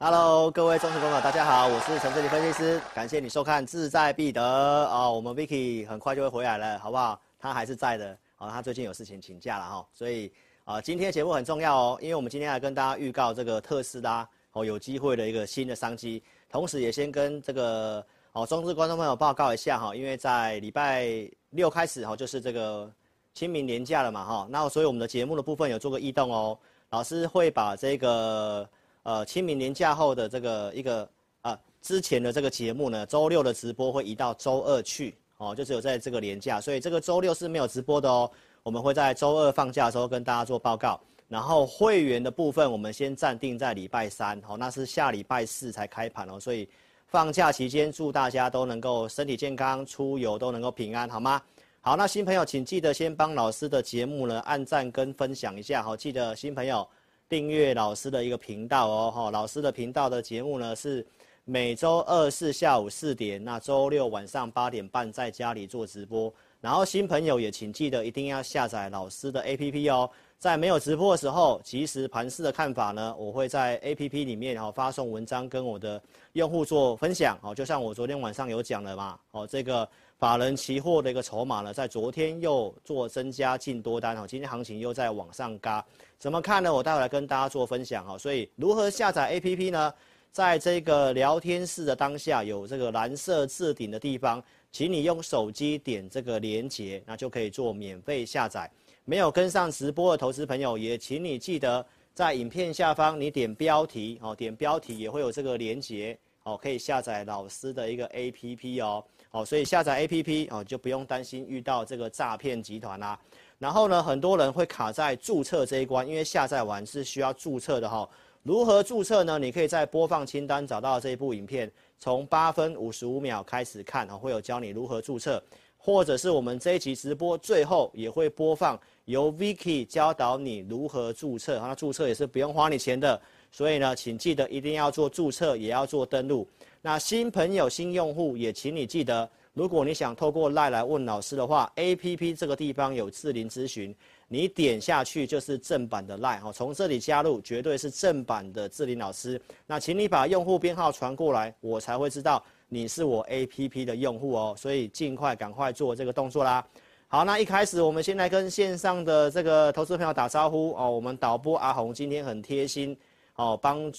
[0.00, 5.12] Hello，各位忠实观众，大家好，我是陈志玲分析师，感谢你收看志在必得哦。
[5.12, 7.20] 我们 Vicky 很快就会回来了，好不好？
[7.36, 10.32] 他还是在的，哦，他最近有事情请假了哈，所以
[10.64, 22.88] 啊，今天节目很重要哦，因为我们今天来跟大家预告这个特斯拉哦有机会的一个新的商机，同时也先跟这个哦忠实观众朋友报告一下哈，因为在礼拜六开始哈就是这个
[23.34, 26.56] 清明连假了嘛哈，那所以我们的节目的部分有做个异动哦，
[26.90, 28.64] 老师会把这个。
[29.08, 31.08] 呃，清明年假后的这个一个
[31.40, 38.30] 呃之前的这个节目呢，周六的直播会移到周二去哦，就只有在这个年假，所以这个周六是没有直播的哦。
[38.62, 46.68] 我们会在周二放假的时候跟大家做报告，然后会员的部分我们先暂定在礼拜三哦，那是下礼拜四才开盘哦，所以
[47.06, 51.40] 放假期间祝大家都能够身体健康，出游都能够平安，好吗？
[51.80, 56.86] 好，那新朋友请记得先帮老师的节目呢按赞跟分享一下，好，记得新朋友。
[57.28, 61.06] 订阅老师的一个频道哦，哈，老师的频道的节目呢是
[61.44, 66.32] 每周二四下午四点，那周六晚上八点半在家里做直播。
[66.60, 76.02] 然后新朋友也请记得一定要下载老师的 APP 哦，在没有直播的时候，即时盘势的看法呢，我会在 APP 里面哈发送文章跟我的
[76.32, 85.84] 用户做分享哦，就像我昨天晚上有讲的嘛，哦，这个法人期货的一个筹码呢，在昨天又做增加进多单哦，今天行情又在往上嘎。
[86.18, 86.74] 怎么看呢？
[86.74, 88.18] 我待会来跟大家做分享哈。
[88.18, 89.94] 所以如何下载 APP 呢？
[90.30, 98.70] 在这个聊天室的当下有这个蓝色置顶的地方，请你用手机点这个连接，那就可以做免费下载。
[99.04, 109.02] 没有跟上直播的投资朋友，也请你记得在影片下方你点标题哦，点标题也会有这个连接哦，可以下载老师的一个 APP 哦。
[109.30, 113.18] 哦，所以下载 APP 哦，就不用担心遇到这个诈骗集团啦。
[113.58, 118.08] 然后呢，很多人会卡在注册这一关，因为下载完是需要注册的哈。
[118.44, 119.38] 如何注册呢？
[119.38, 125.42] 你可以在播放清单找到这一部影片，从八分五十五秒开始看，会有教你如何注册，
[125.76, 133.20] 或者是我们这一集直播最后也会播放由 Vicky 教导你如何注册，那注册也是不用花你钱的，
[133.50, 136.48] 所以呢，请记得一定要做注册，也要做登录。
[136.80, 139.28] 那新朋友、新用户也请你记得。
[139.54, 143.92] 如果你想透过赖来问老师的话，APP 这个地方有智霖咨询，
[144.28, 149.40] 你点下去就是正版的 LINE 哈，从这里加入绝对是正版的智霖老师。
[149.66, 154.54] 那请你把用户编号传过来，我才会知道你是我 APP 的用户哦。
[154.56, 156.64] 所以尽快赶快做这个动作啦。
[157.08, 160.88] 好，那一开始我们先来跟线上的这个投资朋友打招呼哦。
[160.88, 162.96] 我们导播阿红今天很贴心
[163.34, 163.92] 哦，帮。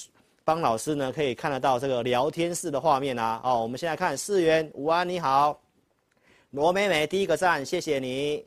[0.50, 3.40] 帮老师呢，可以看得到这个聊天室的画面啊。
[3.44, 5.56] 哦，我们现在看四元午安你好，
[6.50, 8.44] 罗美美第一个赞，谢谢你。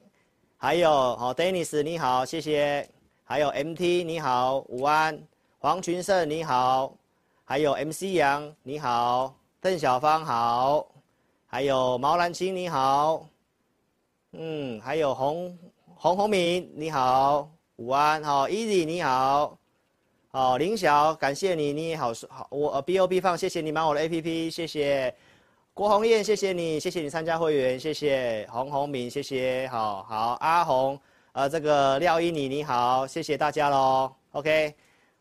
[0.56, 2.88] 还有哦，Dennis 你好，谢谢。
[3.22, 5.16] 还有 MT 你好，午安。
[5.60, 6.92] 黄群胜你好，
[7.44, 10.84] 还有 MC 杨你好，邓小芳好，
[11.46, 13.24] 还有毛兰青你好，
[14.32, 15.56] 嗯，还有洪
[15.94, 18.24] 洪洪敏你好，午安。
[18.24, 19.56] 好，Easy 你好。
[20.34, 25.14] 好，林晓，感谢你，你也好，好，我呃 B O B 放，谢谢你买我的 A P P，谢谢
[25.74, 30.98] 郭红艳，谢谢你，谢谢你参加会员，谢谢洪洪明，谢谢，好好阿红，
[31.32, 34.74] 呃这个廖依妮你好，谢谢大家喽，OK，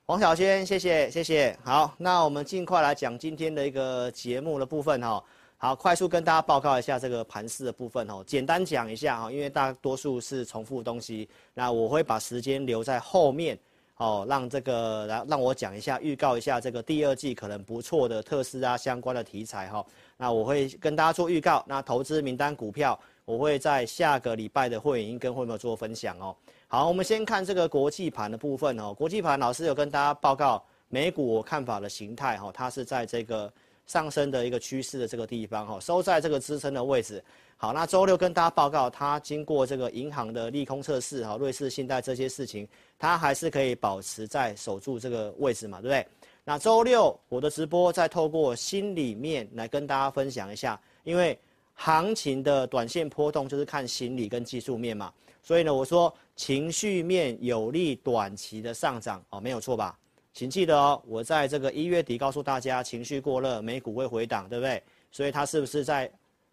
[0.06, 5.22] 黄小轩，谢谢谢谢，好，那我们尽快来讲今天的一个节目的部分哈，
[5.58, 13.60] 好，快速跟大家报告一下这个盘势的部分哦，简单讲一下哈，因为大多数是重复东西，那我会把时间留在后面。
[14.02, 19.86] 哦，让这个让让我讲一下，预告一下这个第二季可能不错的特斯拉相关的题材哈。
[20.18, 21.64] 那我会跟大家做预告。
[21.68, 26.36] 那投资名单股票，我会在下个礼拜的会员跟会员做分享哦。
[26.68, 28.92] 好，我们先看这个国际盘的部分哦。
[28.92, 33.54] 国际盘老师有跟大家报告美股我看法的形态哈，它是在这个
[33.86, 37.24] 上升的一个趋势的这个地方哈，收在这个支撑的位置。
[37.62, 42.68] 好，那周六跟大家报告，它经过这个银行的利空测试哈，瑞士信贷这些事情，
[42.98, 46.08] 它还是可以保持在守住这个位置嘛，对不对？
[46.44, 51.40] 那周六我的直播再透过心里面来跟大家分享一下，因为
[51.76, 55.14] 行情的短线波动就是看心理跟技术面嘛，
[55.44, 59.96] 所以呢，我说情绪面有利短期的上涨哦，没有错吧？
[60.34, 64.82] 请记得哦，我在这个一月底告诉大家，情绪过热，美股会回档，对不对？
[65.12, 66.12] 所以它是不是在？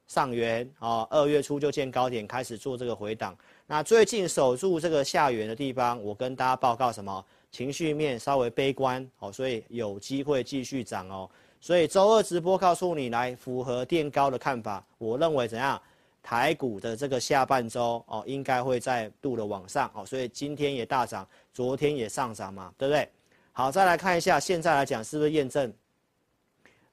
[0.08, 3.36] 上缘啊，二月初就见高点，开始做这个回档。
[3.66, 7.24] 那最近守住这个下缘的地方，我跟大家报告什么？
[7.50, 11.30] 情绪面稍微悲观哦，所以有机会继续涨哦。
[11.60, 14.84] 所以周二直播告诉你，来符合垫高的看法。
[14.98, 15.80] 我认为怎样？
[16.20, 20.04] 台股的这个下半周哦，应该会再度的往上哦。
[20.04, 23.08] 所以今天也大涨，昨天也上涨嘛，对不对？
[23.52, 25.72] 好，再来看一下，现在来讲是不是验证？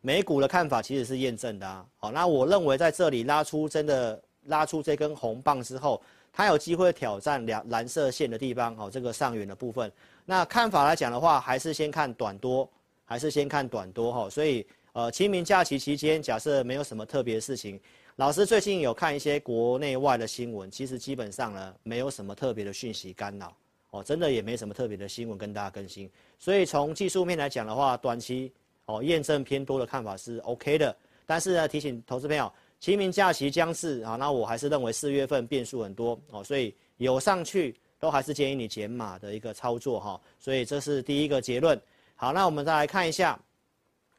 [0.06, 6.00] 美股的看法其实是验证的啊，好，那我认为在这里拉出真的拉出这根红棒之后，
[6.32, 9.92] 它有机会挑战两蓝色线的地方，哦，这个上缘的部分。
[10.24, 12.70] 那看法来讲的话，还是先看短多，
[13.04, 14.30] 还是先看短多哈。
[14.30, 14.64] 所以
[14.94, 17.80] 呃，清明假期期间，假设没有什么特别的事情，
[18.18, 23.52] 老师最近有看一些国内外的新闻，其实基本上呢，没有什么特别的讯息干扰，
[23.90, 26.08] 哦，真的也没什么特别的新闻跟大家更新。
[26.38, 28.54] 所以从技术面来讲的话，短期。
[28.86, 30.96] 哦，验证偏多的看法是 OK 的，
[31.26, 41.80] 但是呢，提醒投资朋友，清明假期将至啊，那我还是认为四月份变数很多哦，所以有上去都还是建议你减码的一个操作哈，所以这是第一个结论。
[42.16, 43.40] 好，那我们再来看一下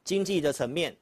[0.04, 0.94] 经济的层面，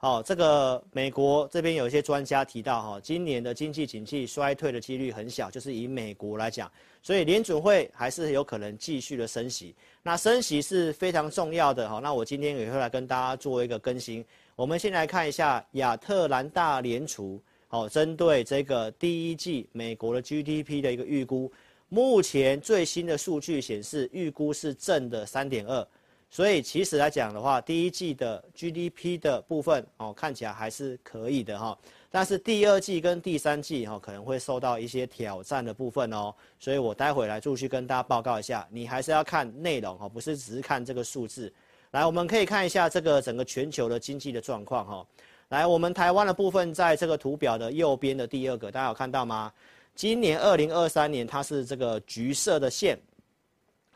[0.00, 6.70] 好，这个美国这边有一些专家提到哈，今年的经济景气衰退的几率很小，就是以美国来讲，
[7.02, 9.74] 所以联准会还是有可能继续的升息。
[10.04, 14.24] 那升息是非常重要的哈，那我今天也会来跟大家做一个更新。
[14.54, 21.50] 我们先来看一下亚特兰大联储，好，针对这个第一季美国的 GDP 的一个预估，
[21.88, 25.84] 目前最新的数据显示预估是正的三点二，
[26.30, 31.76] 所以其实来讲的话，第一季的 GDP 的部分哦，看起来还是可以的哈。
[32.10, 41.52] 但是第二季跟第三季哈可能会受到一些挑战的部分哦，所以我待会来继续跟大家报告一下，你还是要看内容哈，不是只是看这个数字。
[41.92, 45.06] 来，我们可以看一下这个整个全球的经济的状况哈。
[45.48, 49.50] 来，我们台湾的部分在这个图表的右边的第二个，大家有看到吗？
[49.94, 52.98] 今年二零二三年它是这个橘色的线，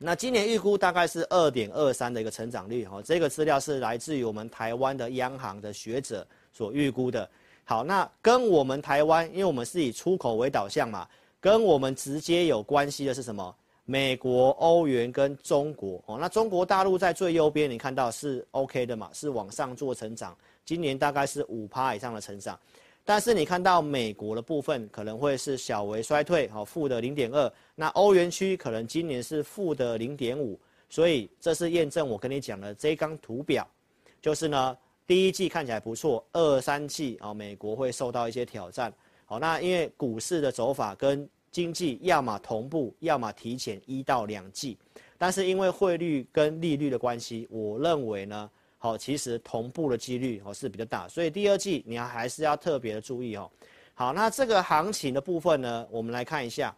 [0.05, 3.01] 那今年预估大概是二点二三的一个成长率哈。
[3.03, 7.29] 这个资料是来自于我们台湾的央行的学者所预估的。
[7.65, 11.09] 好，那跟我们台湾，因为我们是以出口为导向嘛，
[11.41, 13.55] 跟我们直接有关系的是什么？
[13.85, 16.17] 美国、欧元跟中国哦。
[16.21, 22.59] 那中国大陆在最右边，你看到是 OK 的嘛，是往上做成长，今年大概是五趴以上的成长。
[23.05, 27.53] 但是你看到美国的部分可能会是小微衰退，好，负的零点二。
[27.75, 30.59] 那欧元区可能今年是负的零点五，
[30.89, 33.69] 所以这是验证我跟你讲的这一张图表，
[34.21, 34.77] 就是呢。
[35.05, 38.91] 第一季看起来不错，二三季啊，美国会受到一些挑战。
[39.27, 44.79] 好，那因为股市的走法跟经济要么同步，要么提前一到两季。
[45.19, 48.49] 但是因为汇率跟利率的关系，我认为呢，
[48.83, 51.07] 好，其实同步的几率哦是比较大。
[51.07, 53.49] 所以第二季你还是要特别的注意哦。
[53.95, 56.75] 好，那这个行情的部分呢，我们来看一下。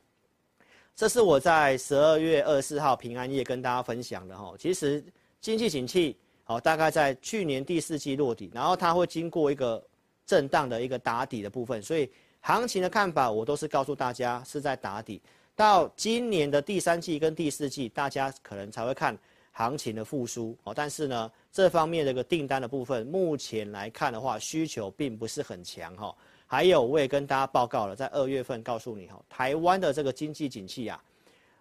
[0.94, 4.54] 这是我在十二月二十四号平安夜跟大家分享的哈。
[4.58, 5.02] 其实
[5.40, 6.14] 经济景气。
[6.46, 9.82] 好，大概在去年第四季落底，然后它会经过一个
[10.26, 12.11] 震荡的一个打底的部分，所以
[12.42, 15.23] 行情的看法我都是告诉大家是在打底。
[15.56, 19.16] 到今年的第三季跟第四季，大家可能才会看
[19.54, 20.54] 行情的复苏。
[20.64, 26.14] 哦，但是呢，这方面的一个订单的部分，目前来看的话，需求并不是很强哈。
[26.46, 31.02] 还有，我也跟大家报告了，在二月份告诉你哈，台湾的这个经济景气啊，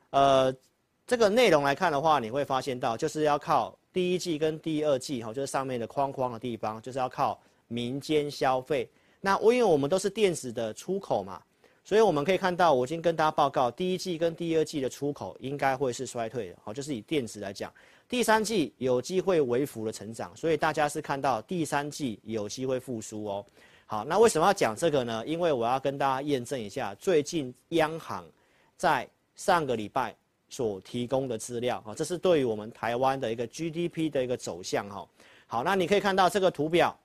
[0.10, 0.54] 呃，
[1.08, 3.74] 这个内容来看的话，你会发现到就是要靠。
[3.94, 8.90] 第一季跟第二季，哈，就是上面的框框的地方，就是要靠民间消费。
[9.22, 11.40] 那因为我们都是电子的出口嘛，
[11.84, 17.72] 所以我们可以看到，我已经跟大家报告，第一季跟第二季的出口应该会是衰退的，好，就是以电子来讲，
[18.08, 23.46] 第三季有机会微幅的成长，所以大家是看到第三季有机会复苏哦。
[23.86, 25.24] 好，那为什么要讲这个呢？
[25.26, 28.26] 因为我要跟大家验证一下，最近央行
[28.78, 30.16] 在上个礼拜。
[30.50, 35.10] 所提供的资料，啊，这是对于我们台湾的一个 GDP 的一个走向，哈。
[35.48, 36.96] 好，那你可以看到这个图表，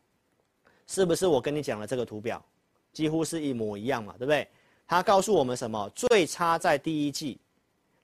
[0.86, 2.44] 是不是我跟你讲的这个图表，
[2.92, 4.46] 几乎是一模一样嘛，对不对？
[4.88, 5.88] 它告诉我们什么？
[5.94, 7.38] 最差在第一季，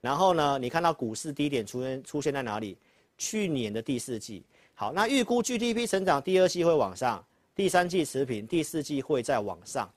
[0.02, 2.76] 然后呢，你看到股市低点出现出现在哪里？
[3.16, 7.24] 去年的第四季，好，那预估 GDP 成长第二季会往上，
[7.54, 9.88] 第三季持平，第四季会再往上。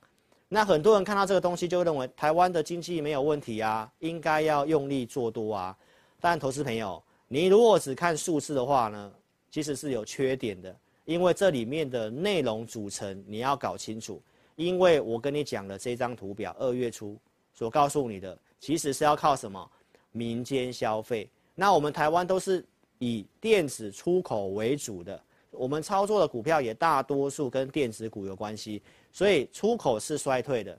[0.48, 5.76] 那很多人看到这个东西就认为台湾的经济没有问题啊，应该要用力做多啊。
[6.20, 9.12] 但投资朋友，你如果只看数字的话呢，
[9.50, 14.22] 其实是有缺点的，因为这里面的内容组成你要搞清楚。
[14.58, 17.16] 因为我跟你讲的这张图表，二月初
[17.54, 19.70] 所告诉你的，其实是要靠什么？
[20.10, 21.30] 民间消费。
[21.54, 22.64] 那我们台湾都是
[22.98, 25.22] 以电子出口为主的，
[25.52, 30.76] 我们操作的股票也大多数跟电子股有关系，所以出口是衰退的。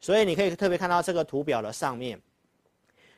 [0.00, 2.18] 所以你可以特别看到这个图表的上面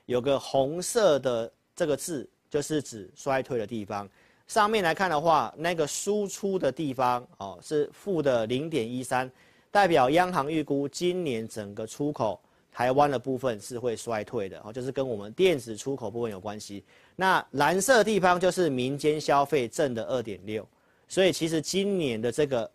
[0.07, 4.11] 有个红色的这个字，就是指衰退的地方。
[4.49, 9.31] 上面来看的话，那个输出的地方哦是负的零点一三。
[9.71, 12.41] 代表央行预估今年整个出口
[12.73, 16.85] 台湾的部分是会衰退的哦，就是跟我们电子出口部分有关系。
[17.17, 20.67] 那蓝色地方就是民间消费正的二点六，
[21.09, 22.71] 所以其实今年的这个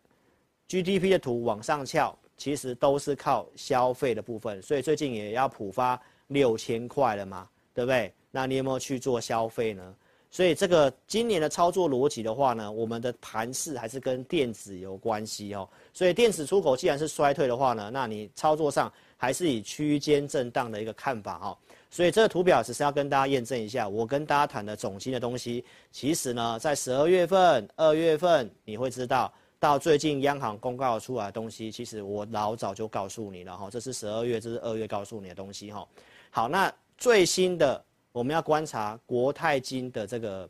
[0.68, 4.62] GDP 的图往上翘，其实都是靠消费的部分。
[4.62, 8.14] 所以最近也要普发六千块了嘛，对不对？
[8.32, 9.96] 那你有没有去做消费呢？
[10.36, 15.66] 所以这个今年的操作逻辑的话呢，我们的盘势还是跟电子有关系哦。
[15.94, 21.58] 所以电子出口既然是衰退的话呢，那你操作上还是以区间震荡的一个看法哈。
[21.90, 25.64] 所以这个图表只是要跟大家验证一下，我跟大家谈的总经的东西，
[25.94, 33.70] 其实呢在十二月份、二月份你会知道，到最近央行公告出来的东西，其实我老早就告诉你了哈。
[33.72, 35.88] 这是十二月，这是二月告诉你的东西哈。
[36.30, 37.82] 好，那最新的。
[38.16, 40.50] 我们要观察国泰金的这个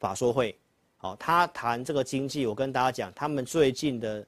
[0.00, 0.52] 法说会，
[0.96, 4.26] 好，他谈这个经济，我跟大家讲，他们最近的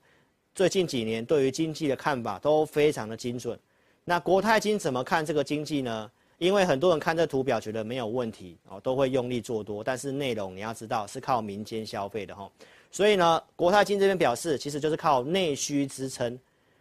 [0.55, 3.59] 最近几年对于经济的看法都非常的精准。
[4.05, 6.09] 那国泰金怎么看这个经济呢？
[6.39, 12.49] 因为很多人看这图表觉得没有问题，哦，都会用力做多，但是内容你要知道是靠民间消费的哈，
[12.93, 16.39] 所以呢，国泰金这边表示其实就是靠内需支撑。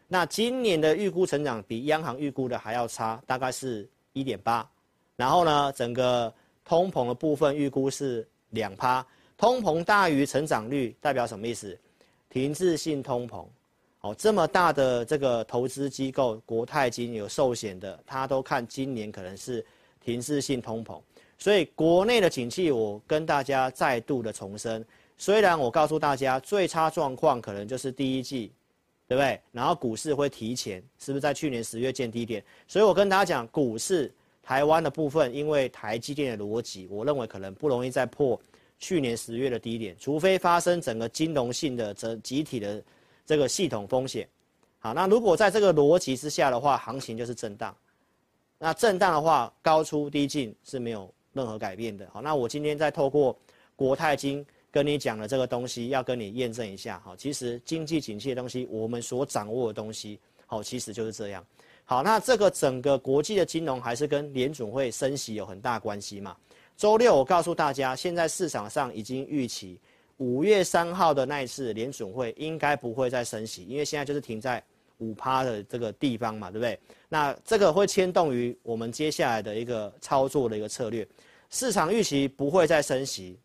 [0.08, 4.70] 那今年的预估成长比央行预估的还要差，大概是一点八。
[5.20, 6.34] 然后呢，整个
[6.64, 9.06] 通膨的部分预估是两趴，
[9.38, 11.78] 通膨大于成长率代表什么意思？
[12.30, 13.46] 停滞性通膨，
[14.00, 19.66] 哦，这么大的这个投资机构，国泰金有寿险的，他都看今年可能是
[20.00, 21.02] 停滞性通膨，
[21.38, 24.86] 所以国内的景气，我跟大家再度的重申，
[25.18, 28.54] 虽然我告诉大家最差状况可能就是第一季，
[29.06, 29.38] 对不对？
[29.52, 32.42] 然后股市会提前，是不是在去年十月见低点？
[32.70, 34.10] 所以我跟大家讲股市。
[34.50, 38.42] 台湾的部分，因为台积电的逻辑，我认为可能不容易再破
[38.80, 42.84] 去年十月的低点，除非发生整个金融性的这集体的
[43.28, 44.28] 这个系统风险。
[44.80, 47.78] 好，那如果在这个逻辑之下的话，行情就是震荡。
[48.58, 52.10] 那震荡的话，高出低进是没有任何改变的。
[52.12, 53.38] 好，那我今天再透过
[53.76, 57.00] 国泰金跟你讲的这个东西，要跟你验证一下。
[57.06, 61.46] 好，其实经济景气的东西，我们所掌握的东西，好，其实就是这样。
[61.90, 66.38] 好，那这个整个国际的金融还是跟联准会升息有很大关系嘛？
[66.78, 69.82] 周六我告诉大家，现在市场上已经预期
[70.18, 74.64] 五月三号的那一次联准会应该不会再升息，因为现在就是停在
[75.00, 76.80] 五趴的这个地方嘛，对不对？
[77.10, 81.08] 那这个会牵动于我们接下来的一个操作的一个策略。
[81.50, 83.36] 市场预期不会再升息，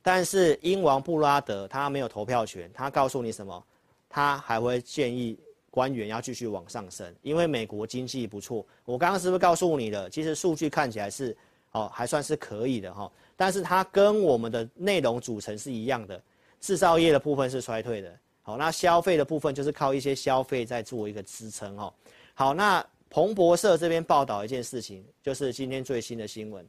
[0.00, 3.62] 但是英王布拉德他没有投票权，他告诉你什么？
[4.08, 5.38] 他还会建议。
[5.74, 8.64] 官员要继续往上升，因为美国经济不错。
[8.84, 10.08] 我刚刚是不是告诉你了？
[10.08, 11.36] 其实数据看起来是
[11.72, 13.10] 哦，还算是可以的哈。
[13.34, 16.22] 但是它跟我们的内容组成是一样的，
[16.60, 18.16] 制造业的部分是衰退的。
[18.42, 21.92] 好，那消费的部分就是靠一些消费在做一个支撑哦。
[22.34, 26.64] 好，那彭博社这边报道一件事情，就是今天最新的新闻。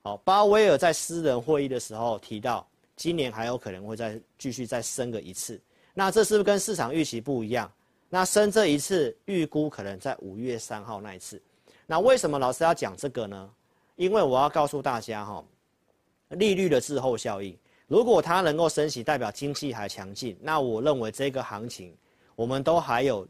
[0.00, 2.66] 好，鲍威尔在私人会议的时候提到，
[2.96, 5.60] 今年还有可能会再继续再升个一次。
[5.92, 7.70] 那这是不是跟市场预期不一样？
[8.14, 11.42] 那升这一次预估可能在五月三号那一次，
[11.84, 13.50] 那为什么老师要讲这个呢？
[13.96, 15.44] 因为我要告诉大家哈，
[16.28, 21.92] 利率的滞后效应，如果它能够升息，代表经济还强劲，那我认为这个行情
[22.36, 23.26] 我们都还有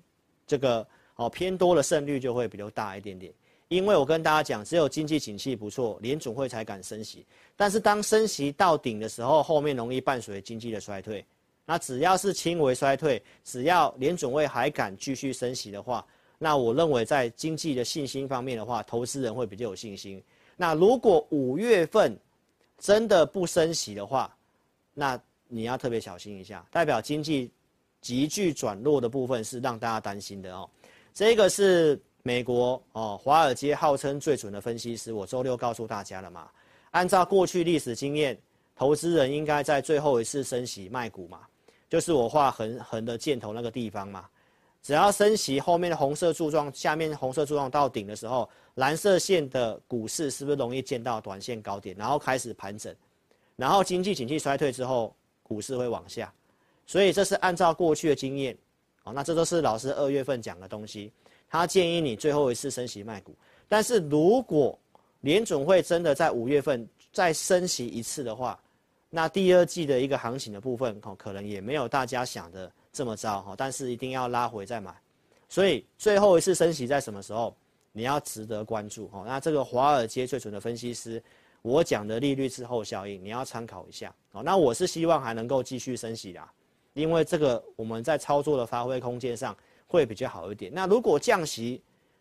[0.47, 0.87] 这个
[1.17, 3.33] 哦偏多的胜率就会比较大一点点。
[3.69, 7.25] 因为我跟大家讲，只有经济景气不错，联总会才敢升息，
[7.57, 11.25] 但是当升息到顶的时候，后面容易伴随经济的衰退。
[11.67, 16.05] 那只要是轻微衰退，只要联准会还敢继续升息的话，
[16.39, 20.23] 那我认为在经济的信心方面的话，投资人会比较有信心。
[20.57, 22.17] 那如果五月份
[22.79, 24.37] 真的不升息的话，
[24.93, 25.19] 那
[25.49, 27.51] 你要特别小心一下，代表经济
[28.01, 30.69] 急剧转弱的部分是让大家担心的哦。
[31.15, 36.51] 这个是美国哦，华尔街号称最准的分析师，我周六告诉大家了嘛。
[36.91, 38.39] 按照过去历史经验，
[38.77, 41.41] 投资人应该在最后一次升息卖股嘛，
[41.95, 44.29] 就是我画横横的箭头那个地方嘛。
[44.83, 52.93] 只要升息后面的红色柱状，下面红色柱状到顶的时候，蓝色线的股市是不是容易见到短线高点，然后开始盘整，
[53.55, 56.33] 然后经济景气衰退之后，股市会往下。
[56.85, 58.59] 所以这是按照过去的经验，
[59.05, 61.13] 哦，那这都是老师二月份讲的东西。
[61.49, 63.33] 他建议你最后一次升息卖股，
[63.69, 64.77] 但是如果
[65.21, 68.59] 联准会真的在五月份再升息一次的话，
[69.15, 74.93] 那第二季的一个行情的部分，哦，可能也没有大家想的这么糟，哈，但是一定要拉回再买。
[75.49, 77.57] 所以最后一次升息在什么时候？
[77.93, 79.23] 你要值得关注，哈。
[79.25, 81.23] 那这个华尔街最准的分析师，
[81.63, 84.43] 我讲的利率滞后效应，你要参考一下，哦。
[84.43, 86.41] 那我是希望还能够继续升息的。
[86.95, 89.57] 因为这个我们在操作的发挥空间上
[89.87, 90.73] 会比较好一点。
[90.75, 91.81] 那如果降息，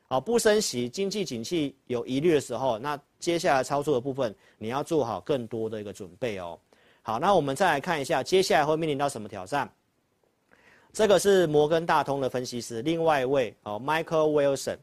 [0.10, 6.60] 哦不升息，经济景气有疑虑的时候，那接下来操作的部分你要做好更多的一个准备哦。
[7.04, 9.72] 好，那我们再来看一下，接下来会面临到什么挑战？
[10.92, 14.78] 这个是摩根大通的分析师，另外一位哦，Michael Wilson，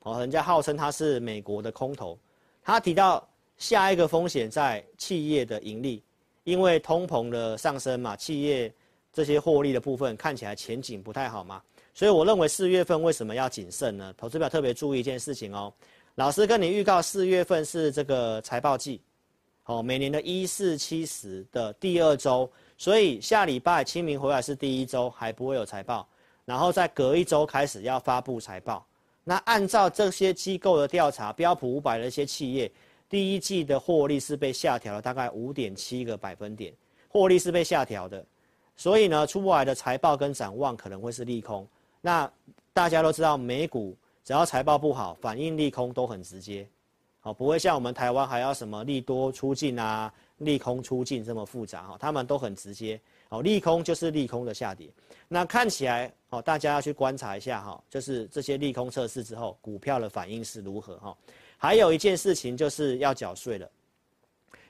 [0.00, 2.16] 哦，人家号称他是美国的空头，
[2.62, 6.00] 他提到下一个风险在企业的盈利，
[6.44, 8.72] 因为通膨的上升嘛，企业。
[9.14, 11.60] 这些获利的部分看起来前景不太好嘛，
[11.92, 14.10] 所以我认为四月份为什么要谨慎呢？
[14.16, 15.70] 投资表特别注意一件事情哦，
[16.14, 19.02] 老师跟你预告四月份是这个财报季，
[19.66, 26.06] 哦，每年的一四七十的第二周，所以下礼拜清明回来是第一周还不会有财报，
[26.44, 28.84] 然后再隔一周开始要发布财报。
[29.22, 32.70] 那按照这些机构的调查，标普五百的一些企业，
[33.08, 36.74] 第一季的获利是被下调了大概五点七个百分点，
[37.08, 38.24] 获利是被下调的。
[38.76, 41.64] 所以呢，出不来的财报跟展望可能会是利空。
[42.00, 42.28] 那
[42.72, 46.66] 大家都知道，美股只要财报不好，反应利空都很直接，
[47.22, 51.96] 好，不会像我们台湾还要什么利多出尽啊，利空出尽这么复杂哈。
[51.98, 54.86] 他们都很直接，哦，利空就是利空的下跌。
[55.28, 61.16] 那看起来哦，大家要去观察一下哈，就是这些利空测试之后，股票的反应是如何哈。
[61.56, 63.70] 还有一件事情就是要缴税了，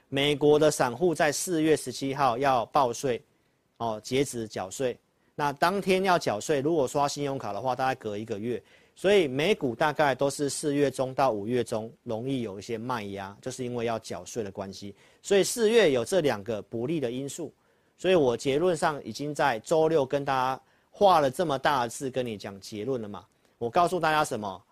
[0.08, 3.20] 美国的散户在四月十七号要报税。
[3.78, 4.96] 哦，截止缴税，
[5.34, 6.60] 那当天要缴税。
[6.60, 8.62] 如果刷信用卡的话，大概隔一个月，
[8.94, 14.94] 所以美股大概都是四月中到五月中容易有一些卖压，就是因为要缴税的关系。
[15.22, 17.52] 所以四月有这两个不利的因素，
[17.96, 23.24] 所以我结论上已经在周六跟大家画了这么大的字跟你讲结论了嘛。
[23.58, 24.62] 我告诉大家什么？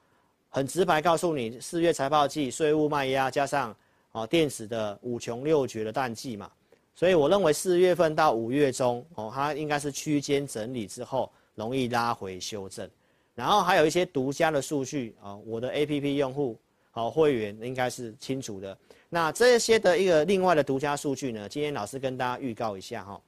[0.51, 3.75] 很直白告诉你，四月财报季税务卖压加上
[4.13, 6.51] 哦电子的五穷六绝的淡季嘛。
[6.95, 12.89] 所以我认为四月份到五月中，哦，它应该是区间整理之后，容易拉回修正。
[13.35, 16.59] 然后还有一些独家的数据啊，我的 APP 用户，
[16.91, 18.77] 好会员应该是清楚的。
[19.09, 23.21] 那这些的一个另外的独家数据呢，今天老师跟大家预告一下哈。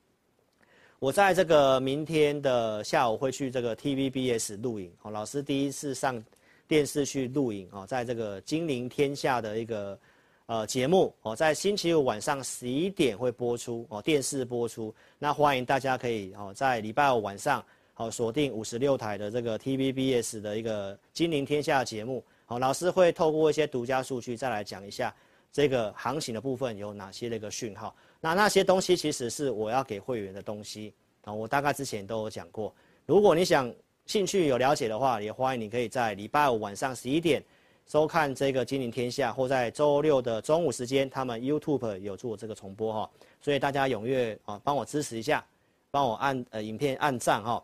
[0.98, 6.22] 我在这个明天的下午会去这个 TVBS 录影，哦，老师第一次上
[6.68, 9.98] 电视去录影哦，在这个金陵天下的一个。
[10.46, 14.94] 呃，节目哦，在星期五晚上十一点会播出哦，电视播出。
[15.18, 22.24] 那欢迎大家可以哦，在礼拜五晚上好锁定五十六台的这个 TVBS 的一个《金陵天下》节目。
[22.46, 25.14] 好，老师会透过一些独家数据再来讲一下
[25.52, 27.94] 这个行情的部分有哪些的一个讯号。
[28.20, 32.74] 那那些东西其实是我要给会员的东西啊，我大概之前都有讲过。
[33.06, 33.72] 如果你想
[34.06, 37.42] 兴趣有了解的话，也欢迎你可以在礼拜五晚上十一点。
[37.88, 45.44] 收看这个《金陵天下》，或在周六的中午时间，他们 YouTube 有做这个重播哈，所以大家踊跃啊，帮我支持一下，
[45.90, 47.62] 帮我按呃影片按赞哈。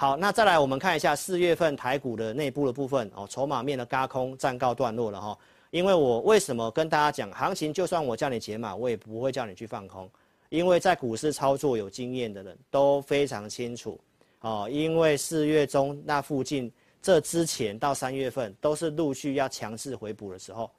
[0.00, 5.36] 好，那再来我们看一下四月份台股的内部的部分哦，筹码面的轧空暂告段落了哈。
[5.72, 10.08] 因为我为什么跟大家讲，行情就算我叫你解码，我也不会叫你去放空，
[10.50, 13.98] 因为在股市操作有经验的人都非常清楚
[14.38, 16.72] 哦，因为四月中那附近。
[17.02, 20.70] 这之前到三月份都是陆续要强制回补的时候，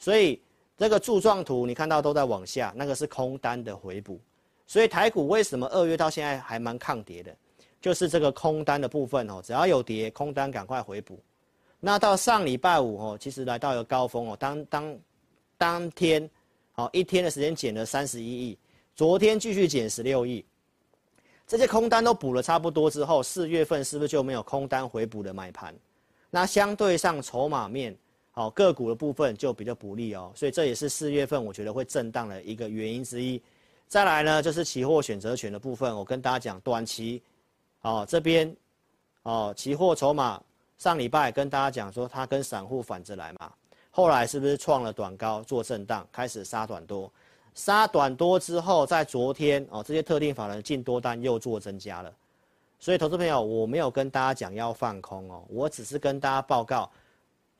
[0.00, 0.42] 所以
[0.76, 4.20] 这个柱状图你看到都在往下，那个是空单的回补。
[4.66, 7.36] 所以台股为什么二月到现在还蛮抗跌的，
[7.84, 11.20] 就是这个空单的部分哦，只要有跌，空单赶快回补。
[11.78, 14.98] 那到上礼拜五哦，其实来到一个高峰哦，当当
[15.58, 16.30] 当天
[16.76, 18.58] 哦一天的时间减了三十一亿，
[18.96, 20.42] 昨天继续减十六亿。
[21.46, 25.74] 这些空单都补了差不多之后，四月份是不是就没有空单回补的买盘？
[26.30, 27.94] 那相对上筹码面，
[28.30, 30.32] 好个股的部分就比较不利哦。
[30.34, 33.38] 所以这也是四月份我觉得会震荡的一个原因之一。
[33.86, 37.22] 再来呢，就是期货选择权的部分，我跟大家讲，短期，
[37.84, 38.54] 哦这边，
[39.22, 40.42] 哦期货筹码
[40.78, 43.52] 上礼拜跟大家讲说它跟散户反着来嘛，
[43.90, 47.12] 后来是不是创了短高做震荡，开始杀短多？
[47.54, 52.12] 杀短多之后，在昨天哦，这些特定法人进多单又做增加了，
[52.80, 56.90] 所以投资朋友，我没有跟大家讲要放空哦，我只是跟大家报告，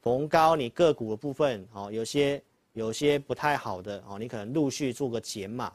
[0.02, 5.72] 逢高你个股的部分哦，有些有些不太好的哦，你可能陆续做个减码，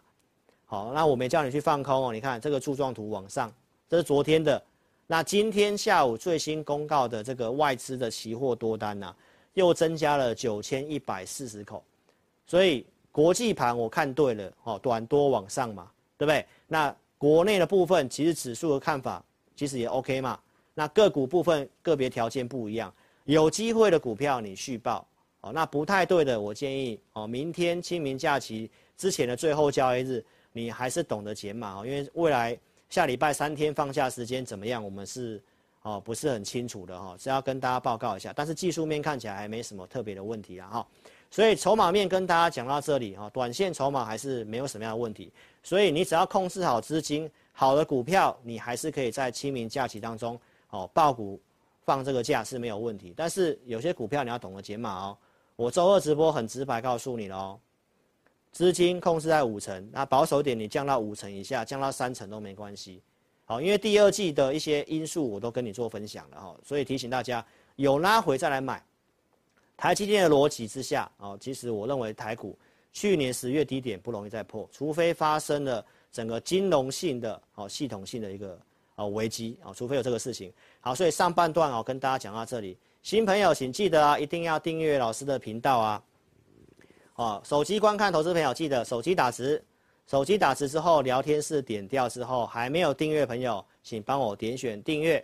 [0.66, 3.50] 好，那我没叫你去放空哦，你看这个柱状图往上，
[3.90, 4.62] 这是昨天的，
[5.08, 9.16] 那今天下午最新公告的这个外资的期货多单呢、
[9.56, 11.84] 又增加了九千一百四十口，
[12.46, 12.86] 所以。
[13.12, 16.46] 国际盘我看对了，哦，短多往上嘛，对不对？
[16.68, 19.22] 那国内的部分其实指数的看法
[19.56, 20.40] 其实也 OK 嘛。
[20.76, 22.94] 那个股部分个别条件不一样，
[23.26, 25.06] 有机会的股票你续报，
[25.42, 30.24] 哦，那不太对的，我建议哦，明天清明假期之前的最后交易日，
[30.54, 32.58] 你还是懂得减码哦，因为未来
[32.90, 35.42] 下礼拜三天放假时间怎么样，我们是
[35.84, 38.34] 哦不是很清楚的哈，是要跟大家报告一下。
[38.36, 40.88] 但是技术面看起来还没什么特别的问题啊哈。
[41.32, 50.40] 所以筹码面跟大家讲到这里哈，短线筹码还是没有什么样的问题，所以你只要控制好资金，好的股票你还是可以在清明假期当中
[50.72, 51.40] 哦爆股
[51.86, 53.14] 放这个假是没有问题。
[53.16, 55.18] 但是有些股票你要懂得减码哦。
[55.56, 57.60] 我周二直播很直白告诉你了哦，
[58.52, 63.02] 资金控制在五成，那保守点你降到五成以下，降到三成都没关系。
[63.46, 67.46] 好，因为第二季的一些因素我都跟你做分享了哈，所以提醒大家
[67.78, 68.84] 有拉回再来买。
[69.78, 72.58] 台积电的逻辑之下，哦，其实我认为台股
[72.92, 78.60] 去年十月低点不容易再破，除非发生了整个金融性的、哦系统性的一个
[78.96, 80.52] 哦危机，哦，除非有这个事情。
[80.82, 86.04] 好，所以上半段哦跟大家讲到这里，新朋友请记得啊，一定要订阅老师的频道啊。
[87.20, 89.62] 哦，手机观看投资朋友记得手机打直，
[90.08, 95.22] 手机打直之后聊天室点掉之后，还没有订阅朋友，请帮我点选订阅，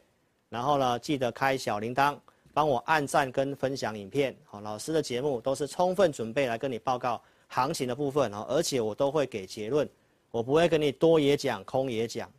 [0.49, 2.19] 然后呢记得开小铃铛。
[2.53, 9.89] 帮我按赞跟分享影片，好，老师的节目都是充分准备来跟你报告行情的部分，而且我都会给结论，
[10.31, 12.29] 我不会跟你多也讲，空也讲，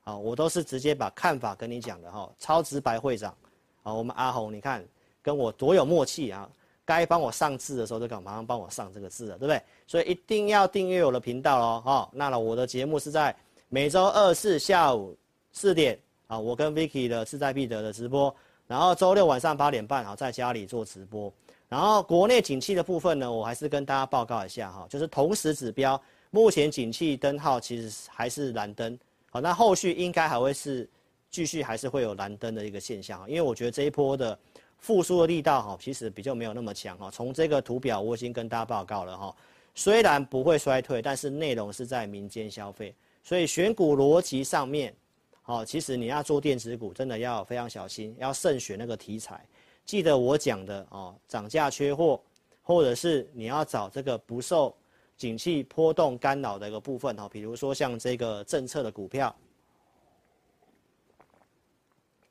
[0.00, 3.34] 好，我都是直接把看法跟你讲的哈，超直白会长，
[3.82, 4.82] 好，我们阿红你看
[5.22, 6.48] 跟我多有默契啊，
[6.88, 9.62] 该帮我上字的时候就赶马上帮我上这个字了，对不对？
[9.86, 11.82] 所以一定要订阅我的频道哦。
[11.84, 13.36] 好，那我的节目是在
[13.68, 15.14] 每周二四下午
[15.52, 15.98] 四点，
[16.28, 18.34] 啊，我跟 Vicky 的志在必得的直播。
[18.66, 21.30] 然后周六晚上八点半，啊，在家里做直播。
[21.68, 28.98] 然后国内景气的部分呢，我还是跟大家报告一下哈，就是同时指标，目前景气灯号其实还是蓝灯。
[29.28, 30.88] 好，那后续应该还会是
[31.30, 34.38] 继续还是会有蓝灯的一个现象，因为我觉得这一波的
[34.78, 37.10] 复苏的力道哈，其实比较没有那么强哈。
[37.10, 39.36] 从这个图表我已经跟大家报告了哈，
[39.74, 44.94] 虽然不会衰退，但是内容是在民间消费，所以选股逻辑上面。
[45.42, 49.42] 好，其实你要做电子股，真的要非常小心，要慎选那个题材。
[49.86, 52.20] 记得我讲的哦，涨价缺货，
[52.62, 54.76] 或者是你要找这个不受
[55.16, 59.34] 景气波动干扰的一个部分哈，比如说像这个政策的股票，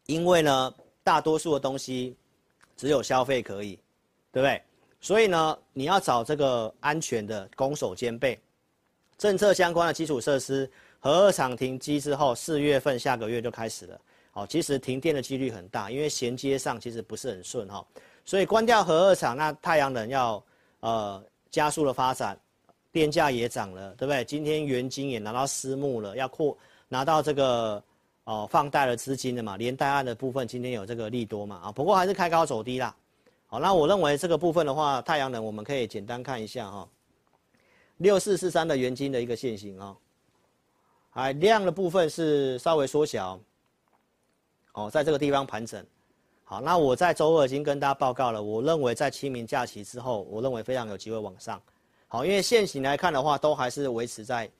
[0.05, 0.71] 因为呢，
[1.03, 2.15] 大多数的东西
[2.77, 3.77] 只有消费可以，
[4.31, 4.61] 对不对？
[5.01, 8.39] 所以呢，你要找这个安全的，攻守兼备，
[9.17, 10.69] 政策相关的基础设施。
[10.99, 14.01] 核二厂停机之后，四月份下个月就开始了。
[14.31, 17.85] 好，其实停电的几率很大，因为衔接上其实不是很顺哈。
[18.25, 20.43] 所以关掉核二厂，那太阳能要
[20.79, 22.37] 呃加速的发展，
[22.91, 24.25] 电价也涨了，对不对？
[24.25, 26.57] 今天元晶也拿到私募了，要扩
[26.89, 27.81] 拿到这个
[28.27, 32.93] 哦、放贷的资金的嘛，连带案的部分今天有这个利多嘛啊，不过还是开高走低啦。
[33.45, 36.85] 好，那我认为这个部分的话，太阳能我们可以简单看一下哈，
[37.99, 39.95] 六四四三的元金的一个线型啊。
[41.11, 43.39] 哎，量的部分是稍微缩小，
[44.73, 45.81] 哦，在这个地方盘整。
[46.43, 51.61] 好，那我在周二已经跟大家报告了，我认为在清明假期之后，我认为非常有机会往上。
[52.09, 54.51] 好，因为线型来看的话，都还是维持在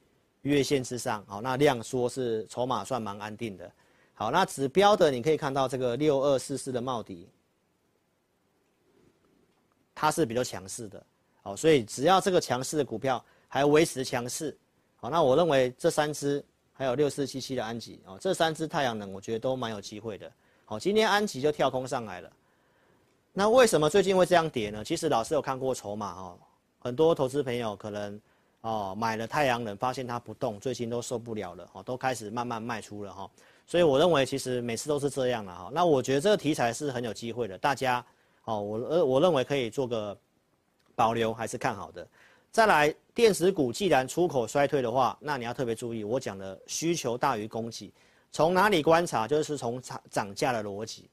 [0.42, 1.26] 月线之上。
[1.26, 3.72] 好，那量缩是筹码算蛮安定的。
[4.14, 7.30] 好，那指标的你可以看到这个六二四四的茂迪，
[9.94, 11.06] 它是比较强势的。
[11.42, 14.58] 好，所以只要这个强势的股票还维持强势。
[14.96, 20.32] 好，那我认为这三支还有六四七七的安吉哦，这三支太阳能我觉得都蛮有机会的。
[20.66, 22.32] 好，今天安吉就跳空上来了。
[23.34, 24.84] 那为什么最近会这样跌呢？
[24.84, 26.40] 其实老师有看过筹码哦，
[26.80, 28.20] 很多投资朋友可能
[28.68, 33.30] 哦买了太阳能，发现它不动，最近都受不了了哦，都开始慢慢卖出了哈。
[33.66, 35.72] 所以我认为其实每次都是这样了哈。
[35.74, 38.06] 那我觉得这个题材是很有机会的，大家
[38.44, 40.18] 哦，我呃我认为可以做个
[40.96, 42.06] 保留，还是看好的。
[42.52, 47.94] 再来，电子股既然出口衰退的话，那你要特别注意我讲的需求大于供给。
[48.34, 49.26] 从哪里观察？
[49.26, 51.10] 就是从涨涨价的逻辑。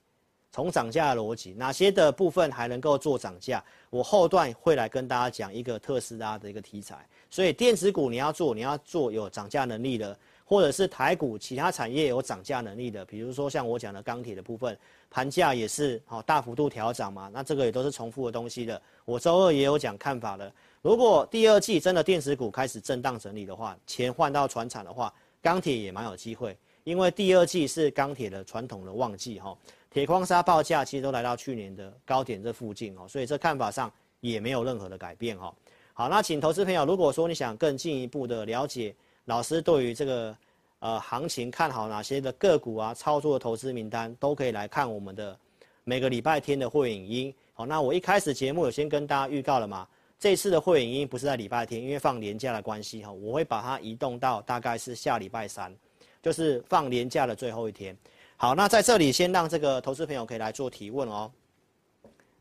[0.50, 3.62] 从涨价的逻辑，哪些的部分还能够做涨价？
[3.90, 7.04] 我后段会来跟大家讲一个特斯拉的一个题材。
[7.34, 14.78] 所以电子股你要做，你要做有涨价能力的，或者是台股其他产业有涨价能力的，比如说像我讲的钢铁的部分，
[15.10, 18.80] 盘价也是好大幅度调涨嘛，那这个也都是重复的东西的。
[19.04, 20.52] 我周二也有讲看法的。
[20.80, 29.58] 如果第二季真的电子股开始震荡整理的话，钱换到船产的话，钢铁也蛮有机会，因为第二季是钢铁的传统的旺季哈。
[29.90, 35.52] 铁矿砂报价其实都来到去年的高点这附近哦，所以这看法上也没有任何的改变哈。
[35.96, 38.92] 好，那请投资朋友，如果说你想更进一步的了解
[39.26, 40.36] 老师对于这个
[40.80, 45.38] 呃行情看好哪些的个股啊，操作的投资名单，都可以来看我们的
[45.84, 47.32] 每个礼拜天的会影音。
[47.52, 49.86] 好，那我一开始节目有先跟大家预告了嘛。
[50.18, 55.72] 这次的会影音不是在礼拜天，因为放年假的关系哈，我会把它移动到大概是下礼拜三，
[56.20, 57.96] 就是放年假的最后一天。
[58.36, 61.30] 好，那在这里先让这个投资朋友可以来做提问哦，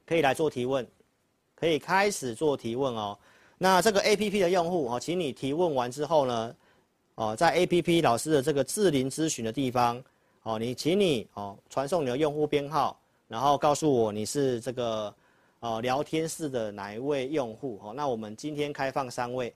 [0.08, 0.88] 可以来做提问，
[1.54, 3.16] 可以开始做提问哦。
[3.58, 6.56] 那这个 APP 的用户哦，请你提问完之后呢，
[7.16, 10.04] 哦，在 APP 老师的这个智霖咨询的地方
[10.44, 15.14] 哦，你请你哦传送你的用户编号，然后告诉我你是这个。
[15.66, 17.80] 哦，聊天室的哪一位用户？
[17.82, 19.56] 哦，那我们今天开放三位，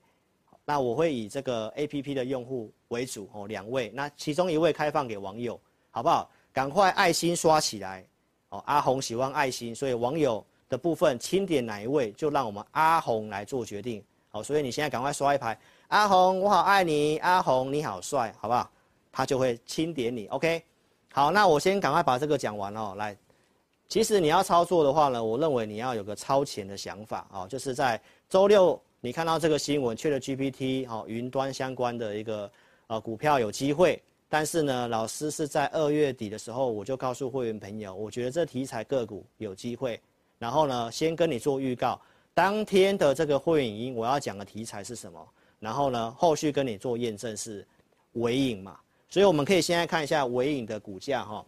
[0.64, 6.30] 那我会以这个 APP 的用户为主哦，两位，那其中一位开放给网友，好不好？
[6.50, 8.06] 赶快爱心刷起来
[8.48, 8.62] 哦！
[8.64, 14.02] 阿红喜欢爱心，所以网友的部分清点哪一位，就让我们阿红来做决定。
[14.30, 18.70] 好，所以你现在赶快刷一排，阿红我好爱你，阿红你好帅，好不好？
[19.10, 20.62] 他就会清点你，OK？
[21.12, 23.16] 好，那我先赶快把这个讲完哦，来。
[23.88, 32.50] 其实你要操作的话呢，我认为你要有个超前的想法啊，就是在周六你看到这个新闻缺了 GPT 哦，云端相关的一个
[32.88, 39.98] 呃股票有机会，但是呢，老师是在二月底的时候我就告诉会员朋友，我觉得这题材个股有机会，
[40.38, 42.00] 然后呢，先跟你做预告，
[42.32, 47.66] 当天的这个会影音我要讲的题材是什么，然后呢，后续跟你做验证是
[48.12, 51.44] 尾影嘛，所以我们可以先来看一下尾影的股价哈。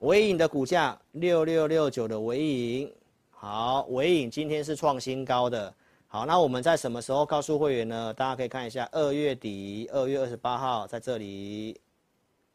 [0.00, 2.92] 尾影的股价六六六九的尾影，
[3.30, 5.72] 好，尾影今天是创新高的。
[6.06, 8.14] 好，那我们在什么时候告诉会员呢？
[8.14, 11.72] 大家可以看一下，二月底，二月二十八号在这里，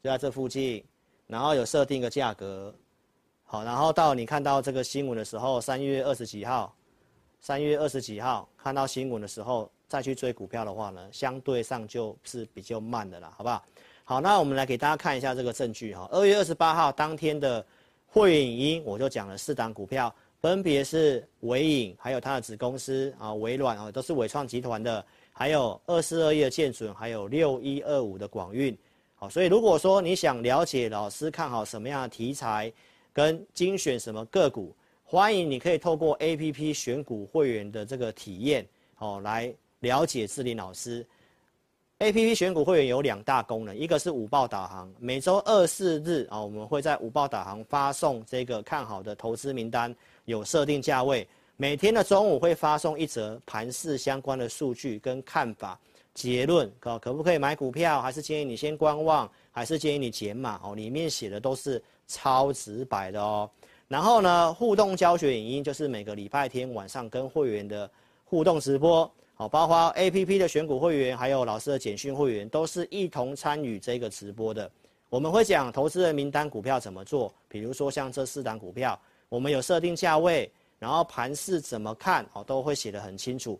[0.01, 0.81] 就在这附近，
[1.27, 2.73] 然后有设定一个价格。
[3.51, 6.71] 好，然后到你看到这个新闻的时候，三月二十几号，
[7.41, 13.65] 三月二十几号看到新闻的时候再去追股票的话呢，相对上就是比较慢的啦，好不好？
[14.03, 16.07] 好，那我们来给大家看一下这个证据哈。
[16.11, 17.65] 二月二十八号当天的
[18.05, 28.77] 会员影音，我就讲了四档股票，分别是纬颖，还有它的子公司啊，微软啊，都是伟创集团的，还有二四二一的建准，还有六一二五的广运。
[29.15, 32.71] 好，所以如果说你想了解老师看好什么样的题材，
[33.19, 38.65] 跟精选什么个股，欢迎你可以透过 APP 选股会员的这个体验，
[38.97, 41.05] 哦，来了解智林老师。
[41.97, 51.27] A P P 选股会员有两大功能，一个是午报导航，每周二四日啊，我们会在午报导航发送这个看好的投资名单，有设定价位。
[51.57, 55.77] 每天的中午会发送一则盘市相关的数据跟看法
[56.13, 60.73] 结论，可可不可以买股票，还是建议你先观望，还是建议你减码哦？
[60.73, 63.49] 里面写的都是超直白的哦。
[63.87, 67.89] 然后呢，互动教学影音就是每个礼拜天晚上跟会员的
[68.25, 69.09] 互动直播。
[69.35, 74.69] 好，包括 A P P 的选股会员，还有老师的简讯会员，都是一同参与这个直播的。
[75.09, 83.57] 我们会讲投资人名单股票怎么做，比如说像这四档股票，我们有设定价位，然后盘势怎么看，哦，都会写得很清楚。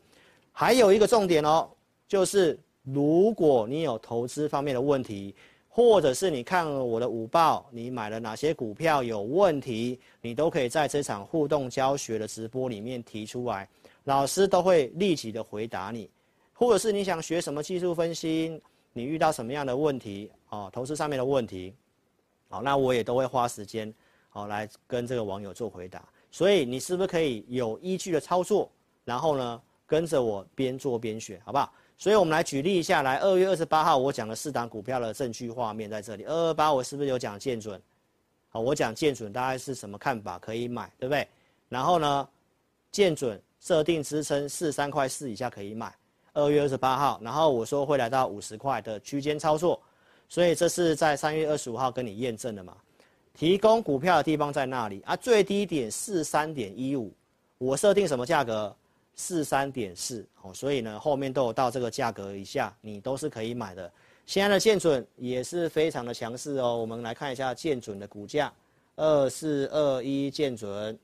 [0.52, 1.68] 还有一个重点哦，
[2.08, 5.34] 就是如果你有投资方面的问题，
[5.72, 13.70] 或者是你看我的午报，你买了哪些股票有问题，你都可以在这场互动教学的直播里面提出来。
[14.06, 16.10] 老师都会立即的回答你，
[16.54, 18.60] 或者是你想学什么技术分析，
[18.92, 21.76] 你遇到什么样的问题哦，投资上面的问题，
[22.50, 23.94] 好，那我也都会花时间，
[24.30, 26.04] 好来跟这个网友做回答。
[26.32, 28.72] 所以你是不是可以有依据的操作，
[29.06, 31.72] 然后呢跟着我边做边学，好不好？
[32.00, 37.80] 所以我们来举例一下，来二月二十八号我讲了四档股票的证据画面在这里，二二八我是不是有讲建准？
[38.50, 41.28] 好，我讲建准大概是什么看法可以买，对不对？
[41.68, 42.28] 然后呢
[42.92, 43.40] 建准。
[43.62, 45.94] 设定支撑四三块四以下可以买，
[46.32, 49.78] 二月二十八号，然后我说会来到五十块的区间操作，
[50.30, 52.74] 所以这是在三月二十五号跟你验证的嘛？
[53.34, 55.14] 提供股票的地方在那里啊？
[55.14, 57.14] 最低点四三点一五，
[57.58, 58.74] 我设定什么价格？
[59.20, 63.92] 四三点四，哦，所以呢后面都有到这个价格以下，你都是可以买的。
[64.26, 68.52] 现在的建准也是非常的强势哦，我们来看一下建准的股价，
[68.96, 70.98] 二四二一建准。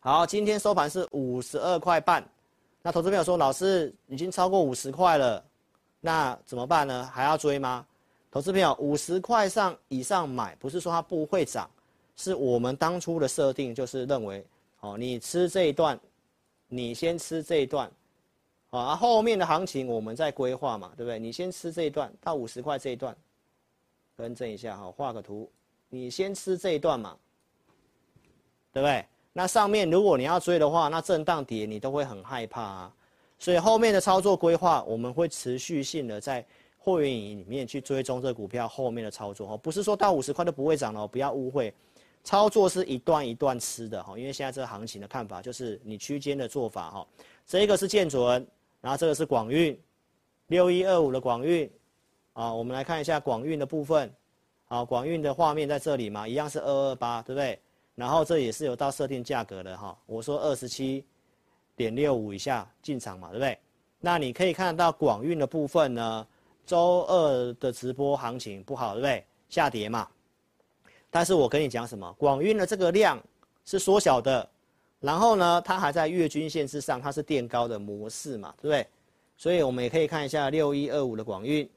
[0.00, 2.26] 好，今天收盘是五十二块半。
[2.80, 5.44] 那投资朋友说，老师已经超过五十块了，
[6.00, 7.04] 那怎么办呢？
[7.12, 7.86] 还要追吗？
[8.30, 11.70] 投资朋友，五十块上以上买，不是说它不会涨，
[12.16, 14.42] 是我们当初的设定就是认为，
[14.80, 16.00] 哦，你吃这一段，
[16.74, 17.90] 你先吃这一段，
[18.70, 21.18] 啊，后面的行情我们再规划嘛，对不对？
[21.18, 23.14] 你先吃这一段到五十块这一段，
[24.16, 25.50] 更正一下哈，画个图，
[25.90, 27.14] 你先吃这一段嘛，
[28.72, 29.04] 对不对？
[29.34, 32.94] 那上面如果你要追的话，那震荡跌你都会很害怕啊，
[33.38, 36.42] 所以后面的操作规划我们会持续性的在
[36.78, 39.52] 会员营里面去追踪这股票后面的操作。
[39.52, 41.74] 哦，不是说到五十块都不会涨了，不要误会，
[42.24, 47.06] 操作是一段一段吃的哈，因为现在这个行情的看法就是你区间的做法哈，
[47.46, 48.46] 这一个是建准，
[48.80, 49.76] 然后这个是广运，
[50.46, 51.68] 六一二五的广运，
[52.32, 54.12] 啊，我们来看一下广运的部分，
[54.66, 57.58] 好，广运的画面在这里嘛，一样是二二八，对不对？
[57.94, 61.04] 然后这也是有到设定价格的哈，我说二十七
[61.74, 63.58] 点六五以下进场嘛，对不对？
[64.00, 66.26] 那你可以看到广运的部分呢，
[66.64, 69.24] 周二的直播行情不好，对不对？
[69.48, 70.08] 下跌嘛。
[71.14, 72.10] 但是我跟你讲什么？
[72.18, 73.22] 广运的这个量
[73.66, 74.48] 是缩小的，
[74.98, 78.86] 然后呢，它还在月均线之上，它是垫高的模式嘛，对不对？
[79.36, 81.68] 所以我们也可以看一下六一二五的广运。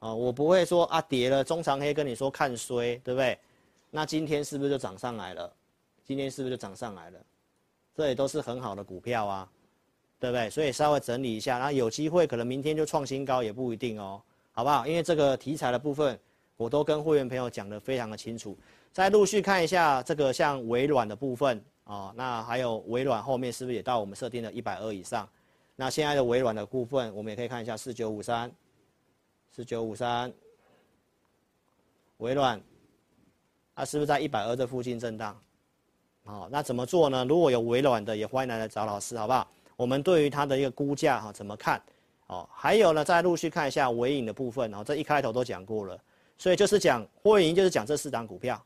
[0.00, 3.38] 啊，我不会说啊跌了中长黑跟你说看衰，对不对？
[3.88, 5.52] 那今天是不是就涨上来了？
[6.04, 7.20] 今天是不是就涨上来了？
[7.94, 9.48] 这也都是很好的股票啊，
[10.18, 10.50] 对不对？
[10.50, 14.84] 所以稍微整理一下，然后有机会可能明天就创新高也不一定哦，好不好？
[14.88, 16.18] 因为这个题材的部分，
[16.62, 18.56] 我都跟会员朋友讲得非常的清楚。
[18.92, 25.28] 再陆续看一下这个像微软的部分啊，那还有微软后面是不是也到我们设定的一百二以上？
[25.74, 28.52] 那现在的微软的部分，我们也可以看一下四九五三，
[29.50, 30.32] 四九五三，
[32.18, 32.60] 微软。
[33.74, 35.36] 它是不是在一百二这附近震荡？
[36.24, 37.24] 好，那怎么做呢？
[37.24, 39.50] 如果有微软的，也欢迎来找老师，好不好？
[39.74, 41.82] 我们对于它的一个估价哈，怎么看？
[42.26, 45.98] 哦，还有呢，再陆续看一下纬颖的部分，哦，这一开头都讲过了，
[46.42, 48.60] 所以就是讲会员就是讲这四档股票，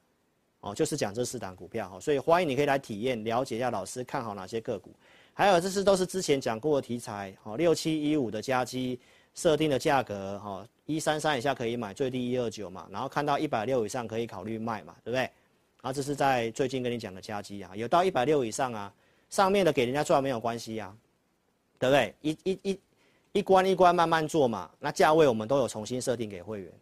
[0.60, 4.94] 哦，就是讲这四档股票哈，所以欢迎你可以来体验了解一下老师看好哪些个股，
[5.34, 8.98] 还有这是都是之前讲过的题材，哦，六七一五的加基
[9.34, 10.66] 设定的价格哈。
[10.86, 15.20] 一三三以下可以买，最低一二九嘛，然后看到一百六以上可以考虑卖嘛，对不对？
[15.20, 18.90] 然后这是在最近跟你讲的加基啊，有到一百六以上啊，
[19.28, 20.96] 上面的给人家赚没有关系啊，
[21.78, 22.14] 对不对？
[22.22, 22.80] 一一一
[23.32, 26.72] 一关一关慢慢做嘛，那价位我们都有重新设定给会员，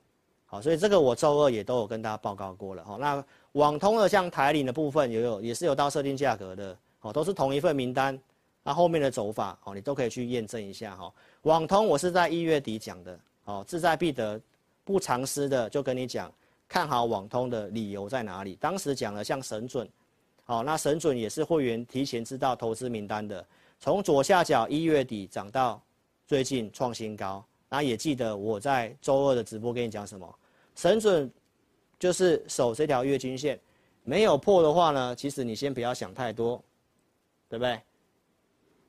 [0.54, 2.96] 好，所以这个我周二也都有跟大家报告过了哈。
[2.96, 8.16] 那网通的像台领的部分也有也是有到设定价格的，哦，都是同一份名单，
[8.62, 11.12] 那后面的走法哦，你都可以去验证一下哈。
[11.42, 13.18] 网通我是在一月底讲的。
[13.46, 14.40] 哦，志在必得，
[14.84, 16.32] 不藏私的就跟你讲，
[16.68, 18.56] 看好网通的理由在哪里？
[18.60, 19.86] 当时讲了像神准，
[20.44, 23.44] 好，那神准也是会员提前知道投资名单的，
[23.80, 25.82] 从左下角一月底涨到
[26.26, 30.34] 最近创新高，那也记得我在周二的直播跟你讲什么？
[30.74, 31.30] 神准
[31.98, 33.58] 就是守这条月均线，
[34.02, 36.62] 没有破的话呢，其实你先不要想太多，
[37.48, 37.80] 对不对？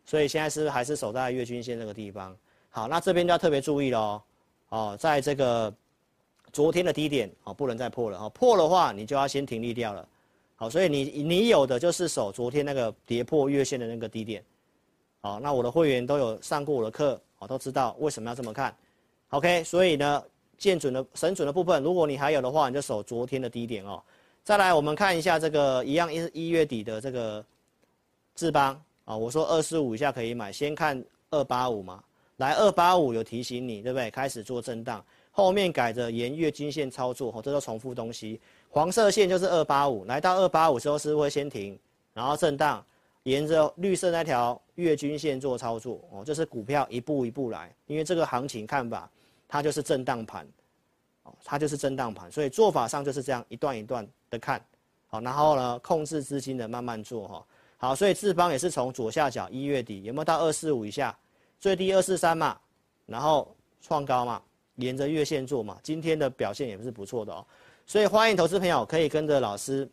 [0.05, 2.35] 所以现在是还是守在月均线这个地方，
[2.69, 4.21] 好，那这边就要特别注意喽。
[4.69, 5.73] 哦，在这个
[6.51, 10.07] 昨天的低点哦，不能再破了哦，破的话你就要先停利掉了。
[10.55, 14.43] 好，所以你你有的就是守昨天那个跌破月线的那个低点。
[15.21, 18.75] 好，那我的会员都有上过我的课，哦，都知道为什么要这么看。
[19.29, 20.23] OK，所以呢，
[20.57, 24.01] 建准的神准的部分，如果你还有的话，你就守昨天的低点哦。
[24.43, 27.43] 再来，我们看一下这个一样一一月底的这个
[28.35, 32.03] 智邦啊，我说二四五以下可以买，先看二八五嘛。
[32.37, 34.11] 来二八五有提醒你，对不对？
[34.11, 38.39] 开始做震荡，后面改着沿月均线操作，哦，这都重复东西。
[38.69, 41.79] 黄色线就是二八五，来到二八五之后是不是会先停，
[42.13, 42.85] 然后震荡，
[43.23, 49.09] 沿着绿色那条月均线做操作，哦，这是股票一步一步来，因为这个行情看法，
[49.55, 50.45] 它就是震荡盘，
[51.23, 54.61] 哦，它就是震荡盘，所以做法上就是这样一段一段的看，
[55.07, 57.45] 好，然后呢，控制资金的慢慢做，哈，
[57.77, 61.17] 好，所以智邦也是从左下角一月底有没有到二四五以下？
[61.57, 62.59] 最低二四三嘛，
[63.05, 64.41] 然后创高嘛，
[64.75, 67.47] 沿着月线做嘛，今天的表现也是不错的哦，
[67.85, 69.89] 所以欢迎投资朋友可以跟着老师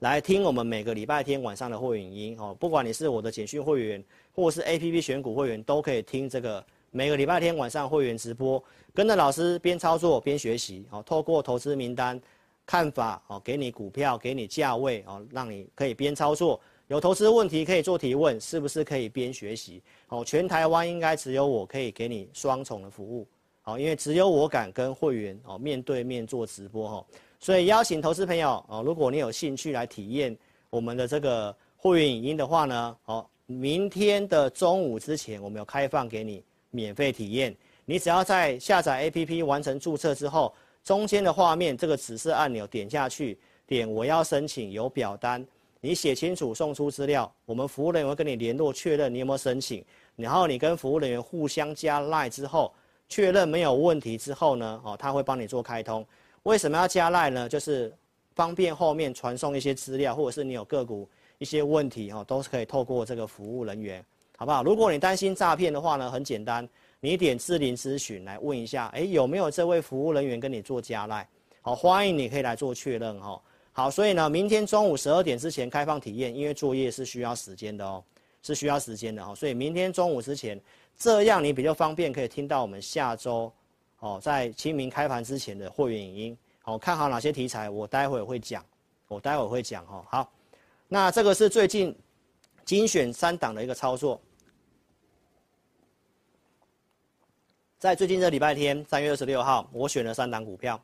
[0.00, 4.04] 来听我们每个礼拜天晚上的会员音哦，不管你是我的简讯会员
[4.34, 6.62] 或是 APP 选股会员，都可以听这个
[6.96, 8.62] 每个礼拜天晚上会员直播，
[8.94, 12.20] 跟着老师边操作边学习哦，透过投资名单
[12.64, 16.60] 看法哦，给你股票给你价位哦，让你可以边操作。
[16.86, 19.82] 有投资问题可以做提问，是不是可以边学习？
[20.06, 23.26] 哦，全台湾应该只有我可以给你双重的服务，
[23.62, 27.06] 好，因为只有我敢跟会员哦面对面做直播哈，
[27.40, 30.36] 所以邀请投资朋友哦，如果你有兴趣来体验
[30.70, 36.40] 我们的这个会员影音的话呢，哦，明天的中午之前我们有开放给你
[36.74, 37.54] 免费体验。
[37.84, 40.52] 你只要在下载 APP 完成注册之后，
[40.82, 45.46] 中间的画面这个指示按钮点下去，点我要申请有表单，
[45.80, 49.84] 你写清楚送出资料，我们服务人员会跟你联络确认你有没有申请，
[50.16, 52.72] 然后你跟服务人员互相加 LINE 之后。
[53.06, 56.04] 确认没有问题之后呢，哦，他会帮你做开通。
[56.44, 57.46] 为什么要加赖呢？
[57.46, 57.92] 就是
[58.34, 61.06] 方便后面传送一些资料，或者是你有个股
[61.36, 64.02] 一些问题哦，都是可以透过这个服务人员，
[64.44, 64.62] 好不好？
[64.62, 66.68] 如果你担心诈骗的话呢，很简单，
[67.00, 71.26] 你点智霖咨询来问一下，诶，有没有这位服务人员跟你做加赖？
[71.62, 73.40] 好，欢迎你可以来做确认哈。
[73.72, 78.04] 好，所以呢，明天中午十二点之前开放体验，因为作业是需要时间的哦，
[78.42, 80.60] 是需要时间的哈，所以明天中午之前。
[80.98, 83.50] 这样你比较方便，可以听到我们下周，
[84.00, 88.62] 哦，在清明开盘之前的会员影音，好，看好哪些题材，我待会会讲，
[89.08, 90.04] 我待会会讲哈。
[90.10, 90.32] 好，
[90.86, 91.96] 那这个是最近
[92.64, 94.20] 精选三档的一个操作，
[97.84, 100.80] 在最近这礼拜天三月二十六号，我选了三档股票，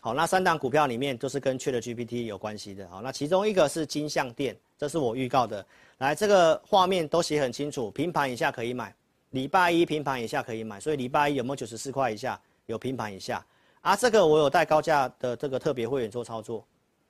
[0.00, 5.66] 好，那三档股票里面都是跟 ChatGPT 有关系的，好，那其中一个是金像电，这是我预告的，
[5.98, 8.94] 来这个画面都写很清楚，平盘以下可以买。
[9.30, 12.40] 礼拜一平盘以下可以买，所以礼拜一有没有九十四块以下？
[12.66, 13.44] 有平盘以下
[13.80, 13.96] 啊？
[13.96, 16.64] 这个我有带高价的这个特别会员做操作，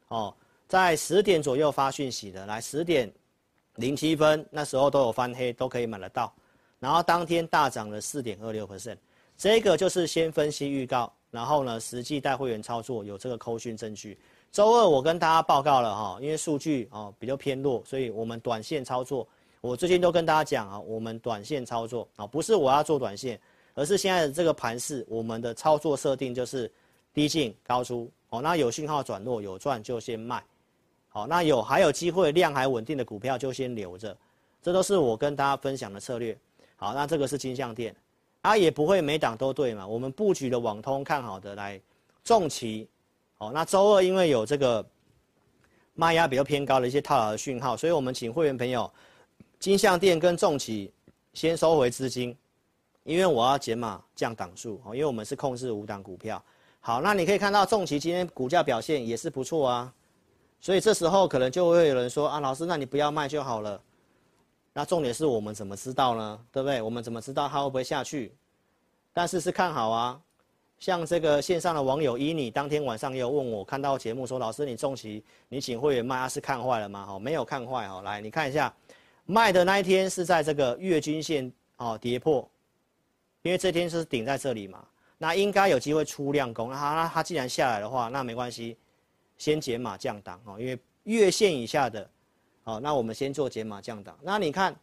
[0.09, 0.35] 哦，
[0.67, 3.13] 在十点左右发讯息的，来十点
[3.75, 6.33] 零七分那时候都有翻黑，都可以买得到，
[6.79, 8.97] 然后当天大涨了四点二六 percent，
[9.37, 14.19] 这个就是先分析预告，然后呢实际带会员操作有这个扣讯证据。
[14.51, 19.27] 周二我跟大家报告了哈，因为数据哦比较偏弱，所以我们短线操作。
[19.61, 23.39] 我最近都跟大家讲啊，我们短线操作啊，不是我要做短线，
[23.75, 26.71] 而是现在的这个盘势，我们的操作设定就是
[27.13, 28.41] 低进高出哦。
[28.41, 30.43] 那有讯号转弱，有赚就先卖，
[31.09, 34.17] 好，那有还有机会量还稳定的股票就先留着，
[34.63, 36.39] 这都是我跟大家分享的策略。
[36.81, 37.95] 好，那这个是金像电，
[38.43, 39.85] 啊也不会每档都对嘛。
[39.85, 41.79] 我们布局的网通看好的来
[42.23, 42.89] 重骑，
[43.39, 44.83] 哦，那周二因为有这个
[45.95, 48.89] 卖压比较偏高的一些套牢的讯号，所以我们请会员朋友。
[49.59, 50.93] 金像电跟重骑
[51.33, 52.33] 先收回资金，
[53.03, 56.41] 因为我要减码降档数哦，因为我们是控制五档股票。
[56.79, 59.93] 好，那你可以看到重骑今天股价表现也是不错啊，
[60.61, 63.83] 所以这时候可能就会有人说啊，老师，那你不要卖就好了。
[64.73, 66.41] 那重点是我们怎么知道呢？
[66.53, 66.81] 对不对？
[66.81, 68.33] 我们怎么知道它会不会下去？
[69.13, 70.21] 但是是看好啊。
[70.79, 77.05] 像这个线上的网友伊你当天晚上也有问我，看到节目说，老师你重骑你请会员卖，他是看坏了吗？
[77.05, 78.01] 好，没有看坏哦。
[78.05, 78.73] 来，你看一下。
[79.31, 82.49] 卖的那一天是在这个月均线哦跌破，
[83.43, 84.83] 因为这天是顶在这里嘛，
[85.19, 86.71] 那应该有机会出量攻。
[86.71, 88.79] 那它那它既然下来的话，那没关系，
[89.37, 92.09] 先减码降档哦，因为月线以下的，
[92.69, 94.15] 哦，那我们先做减码降档。
[94.23, 94.77] 那你看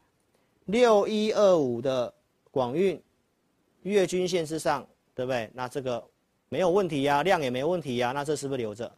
[0.66, 2.12] 六一二五的
[2.50, 3.00] 广运
[3.84, 4.84] 月均线之上，
[5.14, 5.48] 对不对？
[5.54, 6.04] 那这个
[6.50, 8.92] 没有问题呀，量也没问题呀，那这是不是留着？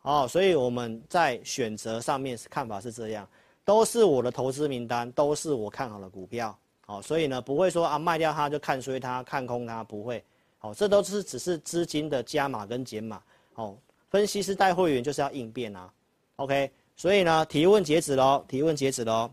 [0.00, 3.28] 哦，所以我们在选择上面是看法是这样。
[3.62, 10.24] 都是我的投资名单，都是我看好的股票，好，所以呢不会说啊卖掉它就看衰它，看空它，不会，
[10.58, 13.22] 好，这都是只是资金的加码跟减码，
[13.52, 13.76] 好，
[14.08, 15.92] 分析师带会员就是要应变啊
[16.36, 19.30] ，OK，所以呢提问截止喽，提问截止喽，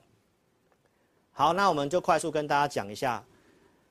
[1.33, 3.21] 好，那我们就快速跟大家讲一下，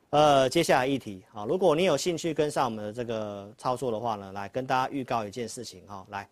[0.09, 6.27] 呃，接下来议题，好，如果你有兴趣跟上我们的这个操作的话呢，来跟大家预告一件事情哈，来。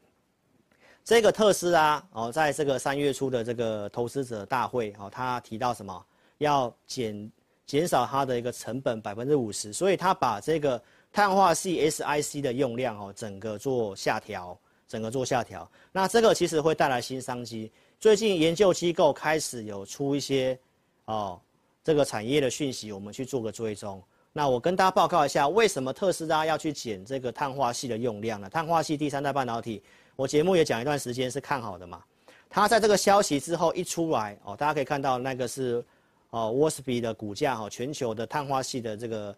[1.03, 6.03] 这个特斯拉哦，在这个三月初的这个投资者大会哦，他提到什么？
[6.39, 7.31] 要减
[7.67, 10.81] 减少它的一个成本百分之五十，所以他把这个
[11.13, 15.69] 碳化矽 SiC 的用量哦，整个做下调，整个做下调。
[15.91, 17.71] 那这个其实会带来新商机。
[17.99, 20.57] 最近研究机构开始有出一些
[21.05, 21.39] 哦，
[21.83, 24.01] 这个产业的讯息，我们去做个追踪。
[24.33, 28.49] 那我跟大家报告一下，为什么特斯拉要去减这个碳化矽的用量呢？
[28.49, 29.81] 碳化矽第三代半导体。
[30.17, 32.03] 我节目也讲一段时间是看好的嘛，
[32.49, 35.83] 它在这个消息之后一出来哦，大家可以看到那个是
[36.31, 39.35] 哦沃斯比的股价哦，全球的碳化矽的这个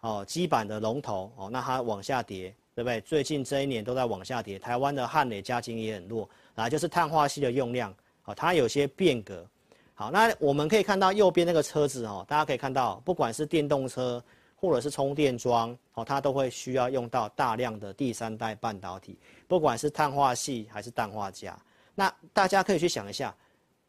[0.00, 3.00] 哦基板的龙头哦，那它往下跌，对不对？
[3.00, 4.58] 最近这一年都在往下跌。
[4.58, 7.94] 台湾的汉磊嘉晶也很弱，啊，就是碳化矽的用量
[8.24, 9.46] 哦，它有些变革。
[9.94, 14.22] 好，那我们可以看到右边那个车子哦，大家可以看到，不管是电动车
[14.56, 19.18] 或者是充电桩哦，它都会需要用到大量的第三代半导体。
[19.46, 21.54] 不管是碳化矽还是氮化镓，
[21.94, 23.34] 那大家可以去想一下，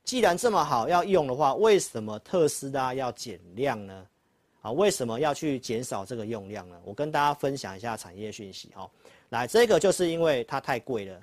[0.03, 4.05] 既然这么好要用的话，为什么特斯拉要减量呢？
[4.61, 6.79] 啊，为什么要去减少这个用量呢？
[6.85, 8.89] 我跟大家分享一下产业讯息哈。
[9.29, 11.19] 来，这个就是因为它太贵了，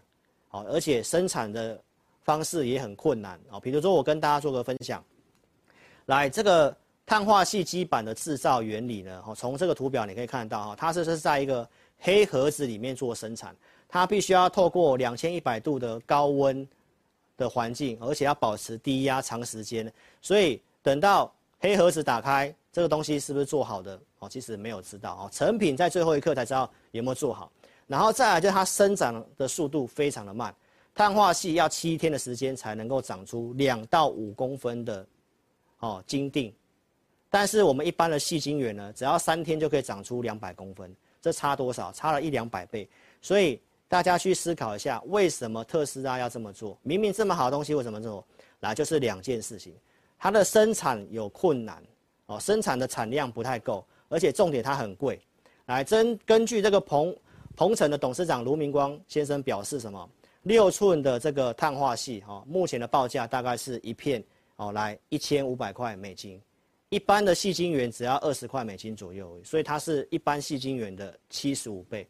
[0.48, 1.80] 好，而且生产的
[2.22, 3.60] 方式也很困难啊。
[3.60, 5.04] 比如说，我跟大家做个分享。
[6.06, 6.76] 来，这个
[7.06, 11.68] 碳化矽基板的制造原理呢，哈，从这个图表你可以看到哈，它是是在一个
[11.98, 13.54] 黑盒子里面做生产，
[13.88, 16.66] 它必须要透过两千一百度的高温
[17.36, 24.00] 的环境，而且要保持低压长时间，所以等到黑盒子打开，这个东西是不是做好的？
[24.20, 27.50] 哦，其实没有知道哦，成品在最后一刻才知道有没有做好。
[27.88, 30.54] 然后再来就是它生长的速度非常的慢，
[30.94, 35.04] 碳化系要七天的时间才能够长出两到五公分的
[35.80, 36.54] 哦金锭，
[37.28, 41.90] 但是我们一般的细晶圆呢，只要三天就可以长出两百公分，这差多少？
[41.90, 42.88] 差了一两百倍，
[43.20, 43.60] 所以。
[43.90, 46.78] 大家去思考一下，为什么特斯拉要这么做？
[46.82, 48.22] 明明这么好的东西，为什么做？
[48.60, 49.74] 来，就是两件事情，
[50.18, 51.82] 它的生产有困难，
[52.28, 55.20] 哦，生产的产量不太够，而且重点它很贵。
[55.66, 57.14] 来，根根据这个鹏
[57.56, 60.08] 鹏城的董事长卢明光先生表示，什么？
[60.42, 64.22] 六寸的这个碳化矽，哈，目前的报价大概是一片，
[64.56, 66.40] 哦，来一千五百块美金，
[66.90, 72.06] 一般的矽晶圆只要二十块美金左右，所以它是一般矽晶圆的七十五倍。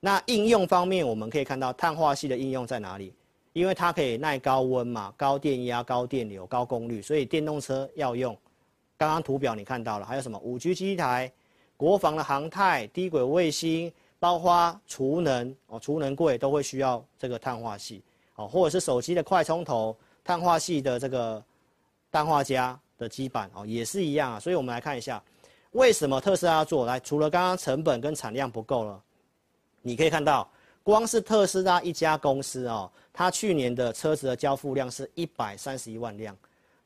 [0.00, 3.14] 那应用方面，我们可以看到碳化矽的应用在哪里？
[3.52, 8.36] 因为它可以耐高温嘛，高电压、高电流、高功率，所以电动车要用。
[9.02, 11.30] 刚刚图表你看到了，还有什么五 G 基台、
[11.76, 18.00] 国防的航太、低轨卫星、包括储能哦，储能柜都会需要这个碳化矽
[18.36, 21.42] 哦，或者是手机的快充头，碳化矽的这个
[22.12, 24.38] 氮化镓的基板哦，也是一样啊。
[24.38, 25.20] 所以我们来看一下，
[25.72, 26.86] 为什么特斯拉做？
[26.86, 29.02] 来，除了刚刚成本跟产量不够了。
[29.82, 30.48] 你可以看到，
[30.84, 36.36] 光是特斯拉一家公司哦，它去年的车子的交付量是一百三十一万辆，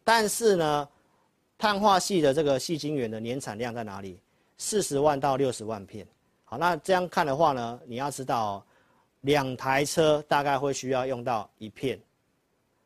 [0.03, 0.89] 但是呢，
[1.59, 4.21] 碳化矽的这个矽晶圆的年产量在哪里？
[4.59, 6.07] 四十万到六十万片。
[6.45, 8.65] 好，那这样看的话呢，你要知道，
[9.23, 12.01] 两台车大概会需要用到一片，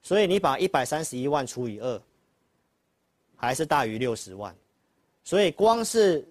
[0.03, 2.03] 所以你把一百三十一万除以二，
[3.37, 4.55] 还是大于六十万，
[5.25, 6.27] 所以光是。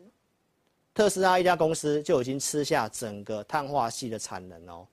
[0.92, 4.86] 特斯拉一家公司就已经吃下整个碳化矽的产能哦，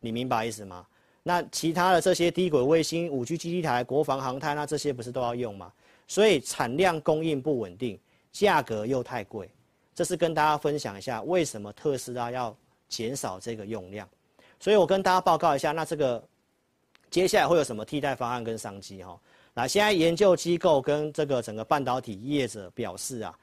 [0.00, 0.86] 你明白意思吗？
[1.22, 5.70] 那其他的这些低轨卫星、五 G 基地台、国防航太，那这些不是都要用吗？
[6.12, 7.98] 所以产量供应不稳定，
[8.32, 9.48] 价格又太贵，
[9.94, 12.54] 这是跟大家分享一下为什么特斯拉要
[12.86, 14.06] 减少这个用量。
[14.60, 16.22] 所以我跟大家报告一下，那这个
[17.08, 19.18] 接下来会有什么替代方案跟商机哈？
[19.54, 23.34] 那现在研究机构跟这个整个半导体业者表示啊。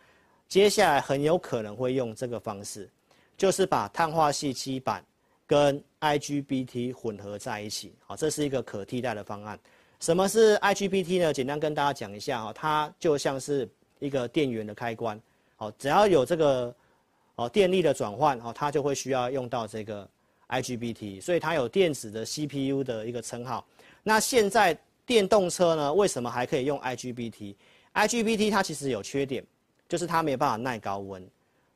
[0.47, 2.87] 接下来很有可能会用这个方式，
[3.35, 5.03] 就是把碳化矽基板
[5.47, 9.59] 跟 IGBT 混合在一起，好，这是一个可替代的方案。
[9.99, 11.33] 什么是 IGBT 呢？
[11.33, 13.67] 简单跟大家讲一下哈，它就像是
[13.99, 15.19] 一个电源的开关，
[15.55, 16.73] 好，只要有这个
[17.35, 20.07] 哦电力的转换，哦，它就会需要用到这个
[20.47, 23.65] IGBT，所以它有电子的 CPU 的一个称号。
[24.01, 29.43] 那现在电动车呢，为什么还可以用 IGBT？IGBT 它其实有缺点。
[29.87, 31.27] 就是它没有办法耐高温，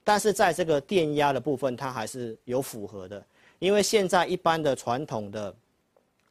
[0.04, 3.26] 但是在这个电压的部分，它还是有符合的。
[3.58, 5.52] 因为现在一般的传统的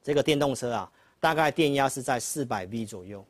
[0.00, 0.92] 这个电动车啊，
[1.22, 3.24] 大概电压是在四百 V 左右，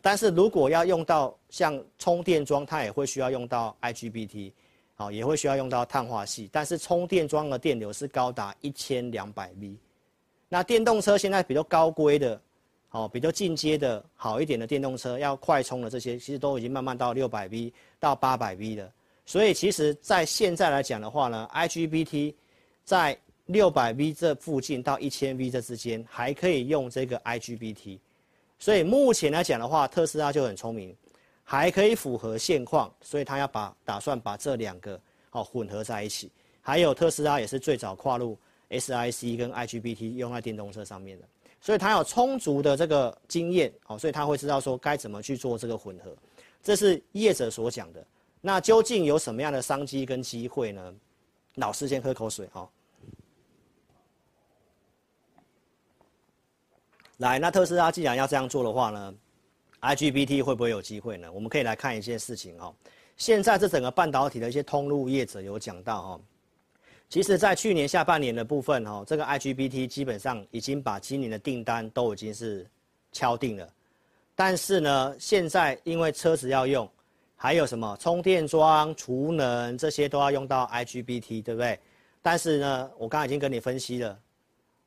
[0.00, 4.52] 但是如果要用到像充电桩，它也会需要用到 IGBT，
[4.94, 9.74] 好，也会需要用到碳化矽，但是充电桩的电流是高达一千两百 V。
[10.48, 12.40] 那电动车现在比较高规的。
[12.92, 18.92] 好，比较进阶的好一点的电动车，要快充的这些，其实都已经慢慢到六百 V 到八百 V 了。
[19.24, 22.34] 所以其实，在现在来讲的话呢，IGBT
[22.84, 23.16] 在
[23.50, 27.98] 六百 V 这附近到一千 V 这之间，还可以用这个 IGBT。
[28.58, 30.94] 所以目前来讲的话，特斯拉就很聪明，
[31.42, 36.30] 还可以符合现况，所以他要把打算把这两个好混合在一起。
[36.60, 38.38] 还有特斯拉也是最早跨入
[38.68, 41.24] SiC 跟 IGBT 用在电动车上面的。
[41.60, 46.14] 所以他有充足的这个经验，哦，所以他会知道说该怎么去做这个混合，
[46.62, 48.06] 这是业者所讲的。
[48.40, 50.94] 那究竟有什么样的商机跟机会呢？
[51.56, 52.70] 老师先喝口水哈。
[57.20, 59.14] 来，那特斯拉既然要这样做的话呢
[59.82, 61.30] ，IGBT 会不会有机会呢？
[61.30, 62.74] 我们可以来看一件事情哦。
[63.18, 66.20] 现在这整个半导体的一些通路业者有讲到哦。
[67.10, 72.66] 其实，在去年下半年的部分，哦，这个 IGBT 基本上已经把今年的订单都已经是
[73.12, 73.68] 敲定了。
[74.34, 76.90] 但是呢，现在因为车子要用，
[77.36, 81.78] 还有什么充电桩、储能这些都要用到 IGBT，对不对？
[82.22, 84.18] 但是呢，我刚才已经跟你分析了，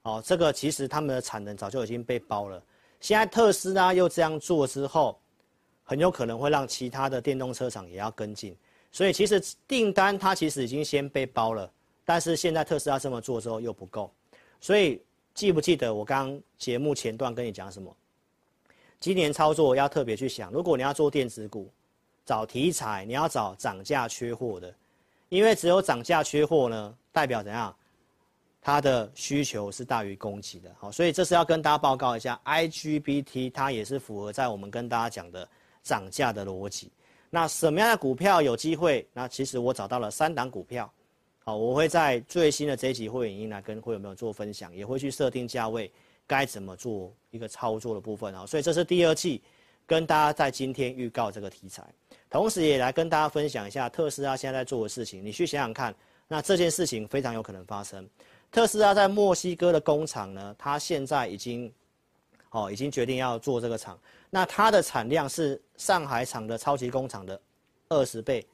[0.04, 2.62] 哦，这个其实他们的产能早就已经被包了。
[3.00, 5.20] 现在特斯拉又这样做之后，
[5.84, 8.56] 很有可能会让其他的电动车厂也要跟进。
[8.92, 11.72] 所以其实订单它其实已经先被包了，
[12.06, 14.12] 但是现在特斯拉这么做之后又不够。
[14.60, 15.02] 所以
[15.34, 17.96] 记不记得我刚刚节目前段跟你讲什么？
[19.00, 21.70] 今年操作要特别去想，如果你要做电子股，
[22.26, 24.74] 找题材，你要找涨价缺货的，
[25.30, 27.76] 因为只有涨价缺货呢，代表怎样？
[28.66, 35.46] 它的需求是大于供给的，好，所以这是要跟大家报告一下，IGBT 它也是符合在我们跟大家讲的
[35.84, 36.90] 涨价的逻辑。
[37.30, 39.06] 那什么样的股票有机会？
[39.12, 40.90] 那其实我找到了三档股票，
[41.44, 45.92] 好，我会在最新的这一集会员营来跟会员朋友做分享，也会去设定价位，
[46.26, 48.46] 该怎么做一个操作的部分啊。
[48.46, 49.42] 所以这是第二季
[49.86, 51.84] 跟大家在今天预告这个题材，
[52.30, 55.26] 同时也来跟大家分享一下特斯拉现在在做的事情。
[55.26, 55.94] 你去想想看，
[56.30, 58.08] 那这件事情非常有可能发生。
[58.54, 61.74] 特斯拉在墨西哥的工厂呢，它现在已经，
[62.52, 64.00] 哦，已经决定要做这个厂。
[64.30, 67.42] 那它的产量是上海厂的超级工厂的
[67.90, 68.46] 二十倍，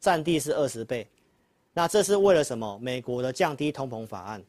[0.00, 1.06] 占地是二十倍。
[1.74, 2.78] 那这是为了什么？
[2.80, 4.42] 美国的降低通膨法案，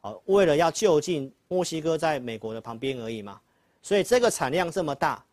[0.00, 3.40] 哦，为了要就近墨西哥在美国的旁边而已嘛。
[3.82, 5.24] 所以这个产量这么大，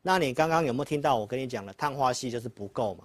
[0.00, 3.04] 那你刚刚有没有听到我跟你讲的碳化系就是不够嘛？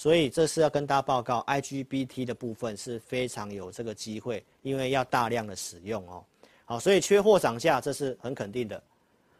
[0.00, 6.24] 所以这是要跟大家报告，IGBT 的部分是非常有这个机会，因为要大量的使用哦。
[6.64, 8.82] 好，所以缺货涨价这是很肯定的。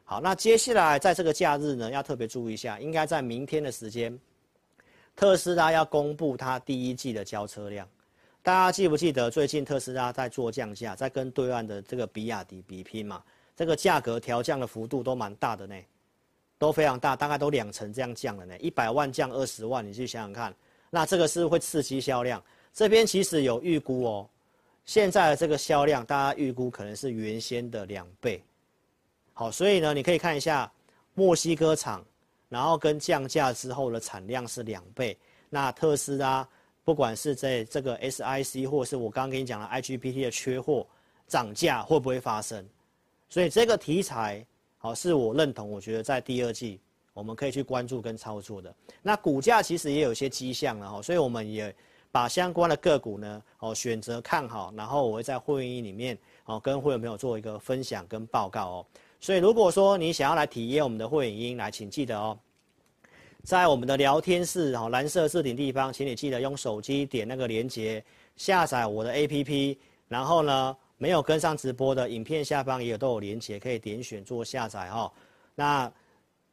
[0.05, 4.21] 好，那接下来在这个假日呢，要特别注意一下，应该在明天的时间，
[5.17, 7.89] 特斯拉要公布它第一季的交车量。
[8.43, 13.25] 大家记不记得最近特斯拉在做降价，在跟对岸的这个比亚迪比拼嘛？
[13.57, 15.75] 这个价格调降的幅度都蛮大的呢。
[16.61, 20.55] 都非常大，大概都两成这样降了呢，一百万降二十万，你去想想看，
[20.91, 22.41] 那这个是会刺激销量。
[22.75, 24.29] 这边其实有预估哦，
[24.85, 28.45] 现在的这个销量，大家预估可能是原先的两倍。
[29.33, 30.71] 好，所以呢，你可以看一下
[31.15, 32.05] 墨西哥厂，
[32.51, 35.17] 然后跟降价之后的产量是两倍。
[35.49, 36.47] 那特斯拉
[36.85, 40.87] 不管是在这个 SiC 或是我刚刚跟你讲的 IGBT 的缺货
[41.27, 42.69] 涨价会不会发生？
[43.31, 44.45] 所以这个题材。
[44.83, 46.81] 好，是我认同，我觉得在第二季
[47.13, 48.75] 我们可以去关注跟操作的。
[49.03, 51.75] 那股价其实也有些迹象了哈，所以我们也
[52.11, 56.17] 把相关的个股呢，哦选择看好，然后我会在会员里面
[56.47, 58.87] 哦跟会员朋友做一个分享跟报告哦。
[59.21, 62.39] 所以如果说你想要来体验我们的会员音，来请记得哦，
[63.43, 68.03] 在我们的聊天室哦蓝色置顶地方，请你记得用手机点那个连接
[68.37, 69.77] 下载我的 APP，
[70.09, 70.75] 然后呢。
[71.01, 75.11] 没有跟上直播的影片下方也有都有连结，可以点选做下载哈。
[75.55, 75.91] 那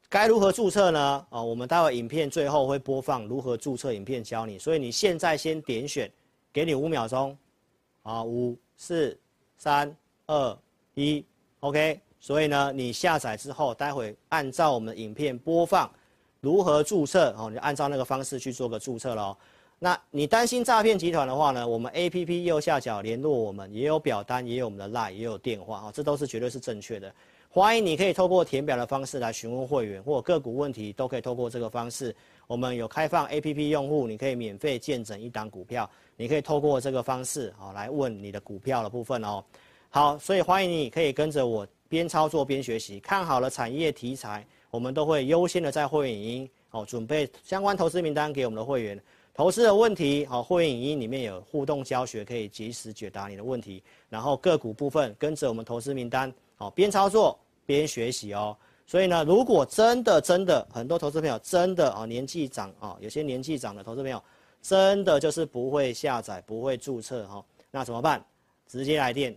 [0.08, 1.26] 该如何注册呢？
[1.28, 6.10] 哦，我们待会影片最后会播放如何注册影片教你，所以你现在先点选，
[6.50, 7.36] 给你五秒钟，
[8.02, 9.14] 啊，五四
[9.58, 9.94] 三
[10.24, 10.58] 二
[10.94, 11.22] 一
[11.60, 12.00] ，OK。
[12.18, 15.90] 所以呢，你下载之后，待会按照我们影片播放
[16.40, 19.36] 如何注册哦，你按照那个方式去做个注册喽。
[19.80, 21.66] 那你担心诈骗集团的话呢？
[21.66, 27.14] 我们 APP 右下角联络我们，也有表单，也有我们的 LINE，也有电话啊，这都是绝对是正确的。
[27.48, 32.14] 欢迎你可以透过填表的方式来询问会员，或个股问题都可以透过这个方式。
[32.48, 39.44] 我们有开放 APP 用户，你可以免费见证一档股票，你可以透过这个方式啊来问你的股票的部分哦。
[39.90, 49.00] 好，所以欢迎你可以跟着我边操作边学习，看好了产业题材，我们都会优先的在会员营哦准备相关投资名单给我们的会员。
[49.38, 53.80] 投资的问题，好，会员影音里面有互动教学，可以及时解答你的问题。
[54.08, 58.56] 然后个股部分跟着我们投资名单，好，边操作边学习哦。
[58.84, 64.20] 所以呢，如果真的真的很多投资朋友真的啊年纪长啊，有些年纪长的投资朋友
[64.60, 68.20] 真的就是不会下载、不会注册哈，那怎么办？
[68.66, 69.32] 直接来电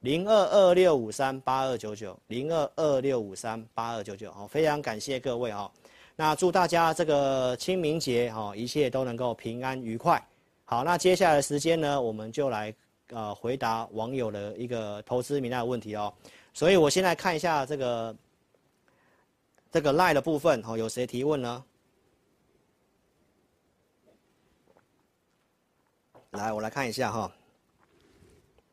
[0.00, 5.70] 零二二六五三八二九九零二二六五三八二九九，好，非常感谢各位啊。
[6.18, 10.20] 那祝大家这个清明节哈，一切都能够平安愉快。
[10.64, 12.74] 好，那接下来的时间呢，我们就来
[13.10, 16.12] 呃回答网友的一个投资名单的问题哦。
[16.54, 18.16] 所以我先来看一下这个
[19.70, 21.62] 这个赖的部分哈，有谁提问呢？
[26.30, 27.30] 来，我来看一下哈。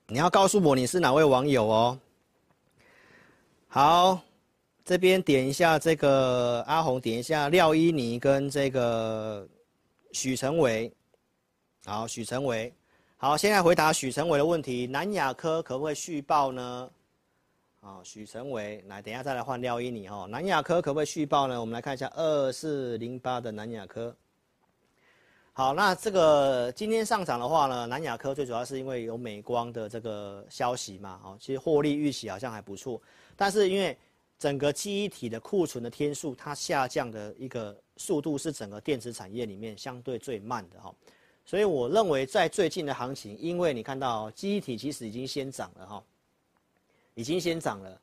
[0.08, 2.00] 你要告诉我你是哪位网友哦。
[3.68, 4.22] 好。
[4.86, 9.48] 这边点一下这个阿红，点一下廖依妮跟这个
[10.12, 10.92] 许成伟，
[11.86, 12.74] 好，许成伟，
[13.16, 16.92] 好，现在回答许成伟的问题，南亚科可不可以续报呢？
[17.80, 21.62] 好，许成伟，来，等一下再来换廖依妮哈，南亚科可不可以续报呢？
[21.62, 24.14] 我们来看一下二四零八的南亚科。
[25.54, 33.02] 好，那这个今天上涨的话呢，南亚科最主要是因为有美光的这个消息嘛，哦，其实获利预期好像还不错，
[33.38, 33.98] 但是因为
[34.44, 40.94] 整个记忆体的库存的天数，它下降的一个速度是整个电子产业里面相对最慢的哈。
[41.46, 46.04] 所以我认为在最近的行情，因为你看到记忆体其实已经先涨了哈，
[47.16, 47.98] 已经先涨了，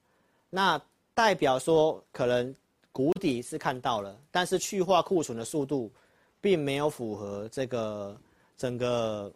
[0.49, 0.81] 那
[1.13, 2.55] 代表说可能
[2.91, 5.93] 谷底是看到了，但是去化库存的速度，
[6.41, 8.19] 并没有符合这个
[8.57, 9.31] 整个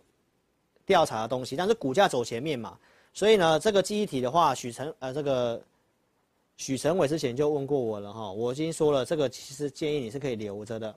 [0.87, 2.79] 调查的东西，但是股价走前面嘛，
[3.13, 5.63] 所以呢，这个记忆体的话，许成呃这个
[6.57, 10.95] 许成伟之前就问过我了哈，我已经说了，这个其实建议你是可以留着的。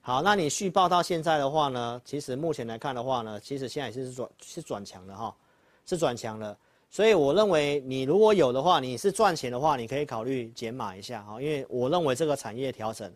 [0.00, 5.36] 好，那你续报到现在的话呢，其实目前来看的话呢，其实现在是转是转强的哈，
[5.84, 6.56] 是转强的，
[6.90, 13.12] 所以我认为你如果有的话，你是赚钱的话，你可以考虑减码一下哈，因为我认为这个产业调整。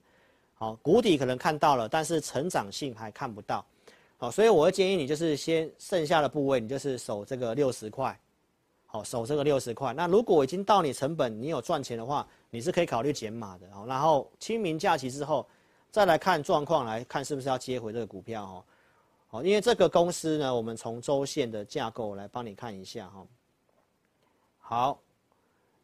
[0.56, 3.64] 好，谷底可能看到了，但是成长性还看不到。
[4.16, 8.16] 好，所以我会建议你，就是先剩下的部位，你就是守这个六十块。
[8.94, 9.92] 好，守这个六十块。
[9.92, 13.66] 那如果已经到你成本，你有赚钱的话，你是可以考虑减码的。
[13.74, 15.44] 哦，然后清明假期之后，
[15.90, 18.46] 再来看状况，来看是不是要接回这个股票。
[18.46, 18.64] 哈，
[19.26, 23.08] 好，因为这个公司呢，我们从周线的架构来帮你看一下。
[23.08, 23.26] 哈，
[24.60, 25.00] 好，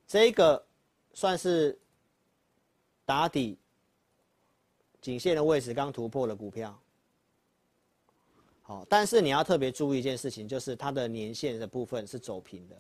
[0.07, 0.65] 这个
[1.13, 1.77] 算是
[3.05, 3.59] 打底。
[5.01, 6.79] 颈线的位置刚突破了股票，
[8.63, 12.77] 好，但是你要特别注意一件事情，就是它的年线的部分是走平的，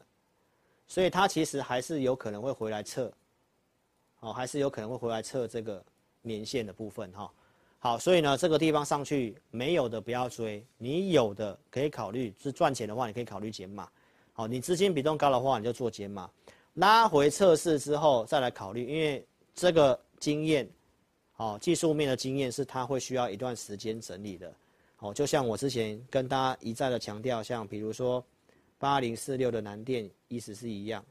[0.91, 3.11] 所以它其实还是有可能会回来测，
[4.18, 5.82] 哦，还是有可能会回来测这个
[6.20, 7.32] 年线的部分哈，
[7.78, 13.88] 好，所以呢，这个地方上去没有的不要追，你有的可以考虑是赚钱的话，你可以考虑减码，
[14.32, 16.28] 好，你资金比重高的话，你就做减码，
[16.74, 19.24] 拉回测试之后再来考虑，因为
[19.55, 20.68] 这个经验。
[21.36, 24.53] 哦，技术面的经验是它会需要一段时间整理的，
[24.99, 28.22] 哦，就像我之前跟大家一再的强调，像比如说
[28.80, 31.04] 八零四六的南电，意思是一样。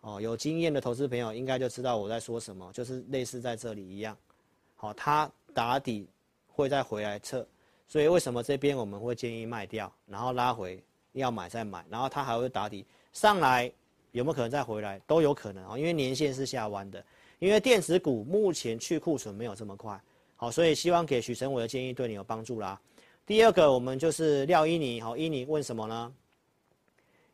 [0.00, 4.16] 哦，有经验的投资朋友应该就知道我在说什么，就是类似在这里一样。
[4.74, 6.08] 好，它打底
[6.48, 7.46] 会再回来测，
[7.86, 13.70] 所以为什么这边我们会建议卖掉，然后拉回要买再买，然后它还会打底上来，
[14.12, 14.98] 有没有可能再回来？
[15.06, 17.04] 都有可能啊，因为年线是下弯的。
[17.38, 20.00] 因为电子股目前去库存没有这么快，
[20.36, 22.80] 好，所以希望给许成伟的建议对你有帮助啦。
[23.26, 26.14] 第二个，我们就是廖依妮，好，依妮问什么呢？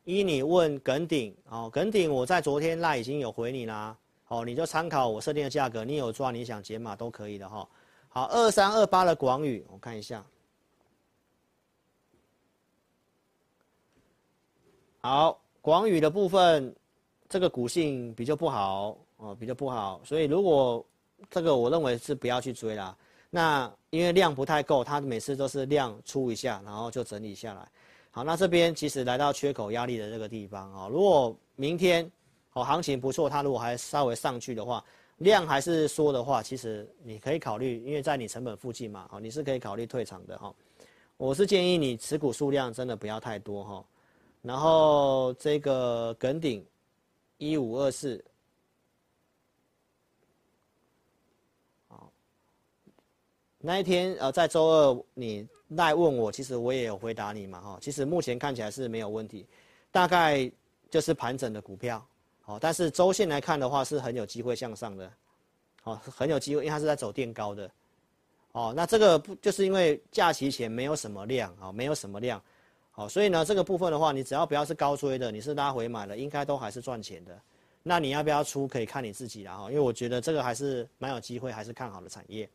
[0.05, 7.69] 依妮问耿鼎，哦，耿鼎我在昨天赖已经有回你啦，好，你就参考我设定的价格，你有抓你想减码都可以的哈。
[8.09, 10.25] 好，二三二八的广宇，我看一下，
[15.03, 16.75] 好，广宇的部分，
[17.29, 18.97] 这个股性比较不好。
[19.19, 20.85] 哦，比较不好，所以如果
[21.31, 22.97] 这个我认为是不要去追啦。
[23.35, 27.67] 那因为量不太够，它每次都是量出一下，然后就整理下来。
[28.11, 32.05] 好，那这边其实来到缺口压力的这个地方啊，如果明天
[32.53, 34.85] 哦行情不错，它如果还稍微上去的话，
[35.17, 40.55] 量还是缩的话，其实你可以考虑，因为在你成本附近嘛，哦你是可以考虑退场的哈。
[41.17, 43.85] 我是建议你持股数量真的不要太多哈。
[44.43, 46.63] 然后这个耿鼎
[47.39, 48.23] 一五二四。
[53.65, 59.47] 那一天，呃，在周二你来问我，其实我也有回答你嘛，哈，其实目前看起来是没有问题，
[59.93, 60.51] 大概
[60.91, 62.05] 就是盘整的股票，
[62.41, 65.09] 好，但是周线来看的话是很有机会向上的，
[65.81, 67.71] 好，很有机会，因为它是在走垫高的，
[68.51, 72.43] 哦，那这个不就是因为假期前没有什么量啊，没有什么量，
[72.91, 77.41] 好，所以呢，这个部分的话，你只要不要是高追的，你是拉回买了，应该都还是赚钱的，
[77.85, 82.51] 那你要不要出，可以看你自己了哈，因为我觉得这个还是蛮有机会，还是看好的产业。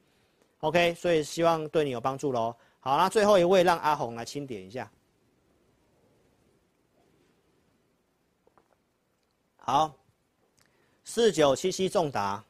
[0.61, 2.55] OK，所以希望对你有帮助喽。
[2.79, 4.91] 好，那最后一位让阿红来清点一下。
[9.57, 9.95] 好，
[11.03, 12.43] 四九七七重达，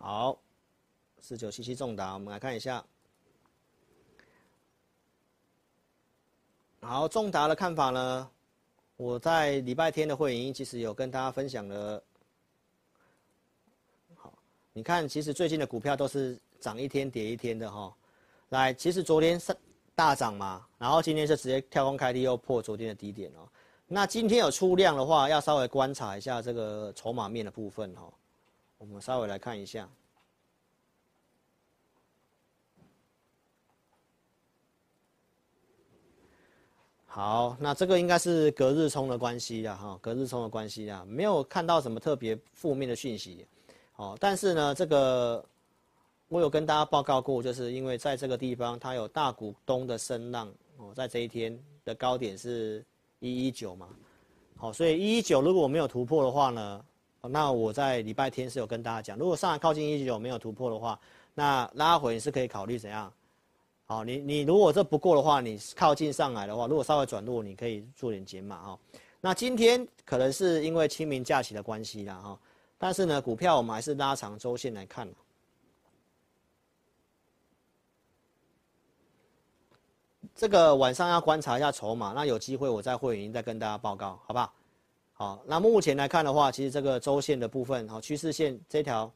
[0.00, 0.36] 好，
[1.20, 2.84] 四九七七重达，我们来看一下。
[6.80, 8.28] 好，重达的看法呢？
[8.96, 12.02] 我在礼拜天的会议其实有跟大家分享了。
[14.16, 14.32] 好，
[14.72, 16.36] 你看，其实最近的股票都是。
[16.62, 17.92] 涨一天跌一天的哈，
[18.50, 19.54] 来，其实昨天是
[19.96, 23.42] 大涨嘛，然后今天是直接跳空开低又破昨天的低点哦。
[23.88, 28.08] 那今天有出量的话，要稍微观察一下这个筹码面的部分哈。
[28.78, 29.88] 我们稍微来看一下。
[37.06, 43.46] 好，那这个应该是隔日冲的关系啦哈，隔日冲的关系啦，没有看到什么特别负面的讯息。
[43.96, 45.44] 哦，但是呢，这个。
[46.32, 52.82] 我有跟大家报告过，就是因为在这个地方，它有大股东的声浪哦，在这一天的高点是
[53.18, 53.86] 一一九嘛，
[54.56, 56.82] 好，所以一一九如果我没有突破的话呢，
[57.20, 60.98] 那我在礼拜天是有跟大家讲，如果上来靠近一九九没有突破的话，
[61.34, 63.12] 那拉回是可以考虑怎样？
[63.84, 68.78] 好，你你如果这不过的话，你靠近上来的话，如果稍微转弱，你可以做点减码哈。
[69.20, 72.38] 那今天可能是因为清明假期的关系啦哈，
[72.78, 75.06] 但是呢，股票我们还是拉长周线来看。
[80.34, 84.52] 这个晚上要观察一下筹码，那有机会我在会员再跟大家报告，好不好？
[85.14, 89.12] 好，那目前来看的话，其实这个周线的部分，好，趋势线这条，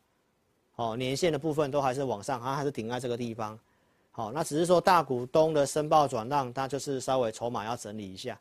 [0.73, 3.59] 好，年线的部分都还是往上，它还是顶在这个地方。
[4.13, 8.39] 好，那只是说大股东的申报转让，它就是稍微筹码要整理一下。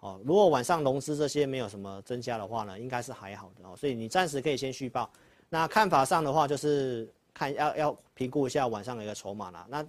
[0.00, 5.08] 哦，如果晚上融资这些没有什么增加的话呢，应该是还好的哦，所以你暂时可以先续报。
[5.48, 9.66] 那看法上的话，就是看要要评估一下晚上的一个筹码啦。
[9.70, 9.84] 那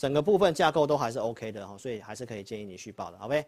[0.00, 3.46] 整个部分架构都还是 OK 的哈，所以还是可以建议你续报的，好呗。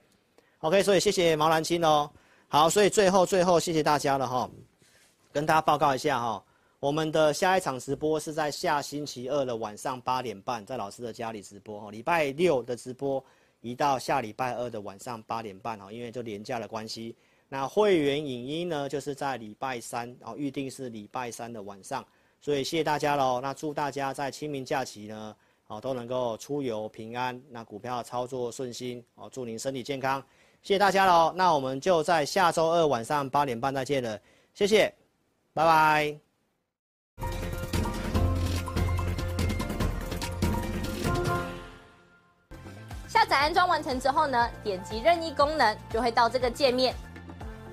[0.59, 2.11] OK，所以谢谢毛兰青哦。
[2.47, 4.51] 好，所以最后最后谢谢大家了哈，
[5.33, 6.45] 跟大家报告一下哈，
[6.79, 13.25] 我们的下一场直播是在下星期二的晚上八点半，在老师的家里直播哈，礼拜六的直播
[13.63, 17.17] 移到下礼拜二的晚上八点半哈，因为就连假的关系。
[17.49, 22.07] 那会员影音呢，就是在礼拜三，然后预定是礼拜三的晚上，
[22.43, 23.41] 所以谢谢大家喽。
[23.41, 25.35] 那祝大家在清明假期呢。
[25.73, 30.23] 哦，都能够出游平安，那股票操作顺心哦，祝您身体健康，
[30.61, 31.33] 谢谢大家喽。
[31.35, 34.21] 那我们就在下周二晚上八点半再见了，
[34.53, 34.95] 谢谢，
[35.55, 36.15] 拜拜。
[43.09, 46.95] 下载安装完成之后呢，点击任意功能就会到这个界面。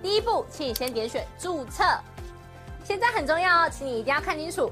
[0.02, 1.84] 第一步，请你先点选注册，
[2.86, 4.72] 现在很重要哦，请你一定要看清楚。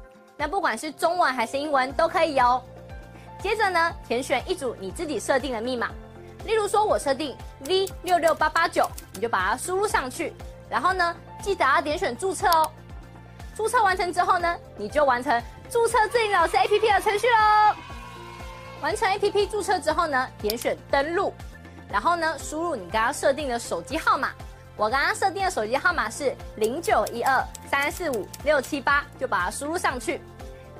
[0.41, 2.63] 那不管是中文还是英文都可以哦。
[3.39, 5.91] 接着呢，填选一组你自己设定的密码，
[6.45, 7.37] 例如说我设定
[7.67, 10.33] V 六六八八九，你就把它输入上去。
[10.67, 12.71] 然后呢，记得要点选注册哦。
[13.55, 15.39] 注册完成之后呢，你就完成
[15.69, 17.75] 注册智霖老师 APP 的程序喽。
[18.81, 21.35] 完成 APP 注册之后呢，点选登录，
[21.87, 24.31] 然后呢，输入你刚刚设定的手机号码。
[24.77, 30.19] 我刚刚设定的手机号码是零九一二三四五六七八，就把它输入上去。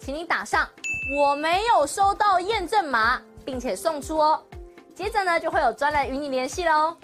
[0.00, 0.66] 请你打上
[1.14, 4.42] 我没有收到验证码，并且送出哦。
[4.94, 6.96] 接着呢，就会有专人与你联系喽。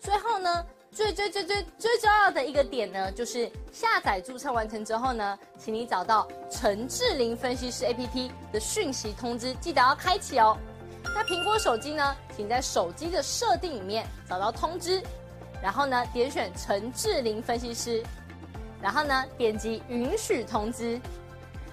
[0.00, 10.56] 最后呢，最最最最最重要的一个点呢，就是下载注册完成之后呢，请你找到陈志玲分析师 APP 的讯息通知，记得要开启哦。
[11.04, 15.02] 那苹果手机呢，请在手机的设定里面找到通知。
[15.62, 18.02] 然后呢，点选陈志玲分析师，
[18.80, 21.00] 然后呢，点击允许通知。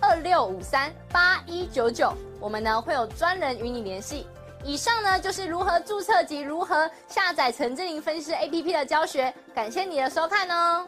[0.00, 4.26] 二六五三八一九九，我们呢会有专人与你联系。
[4.64, 10.86] 以上呢就是如何注册及如何下载陈智霖分析师 APP 的教学，感谢你的收看哦。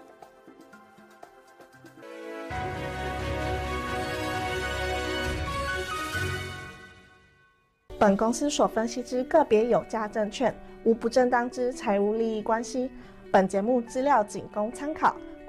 [7.98, 10.54] 本公司所分析之个别有价证券，
[10.84, 12.90] 无不正当之财务利益关系。
[13.30, 15.14] 本节目资料仅供参考，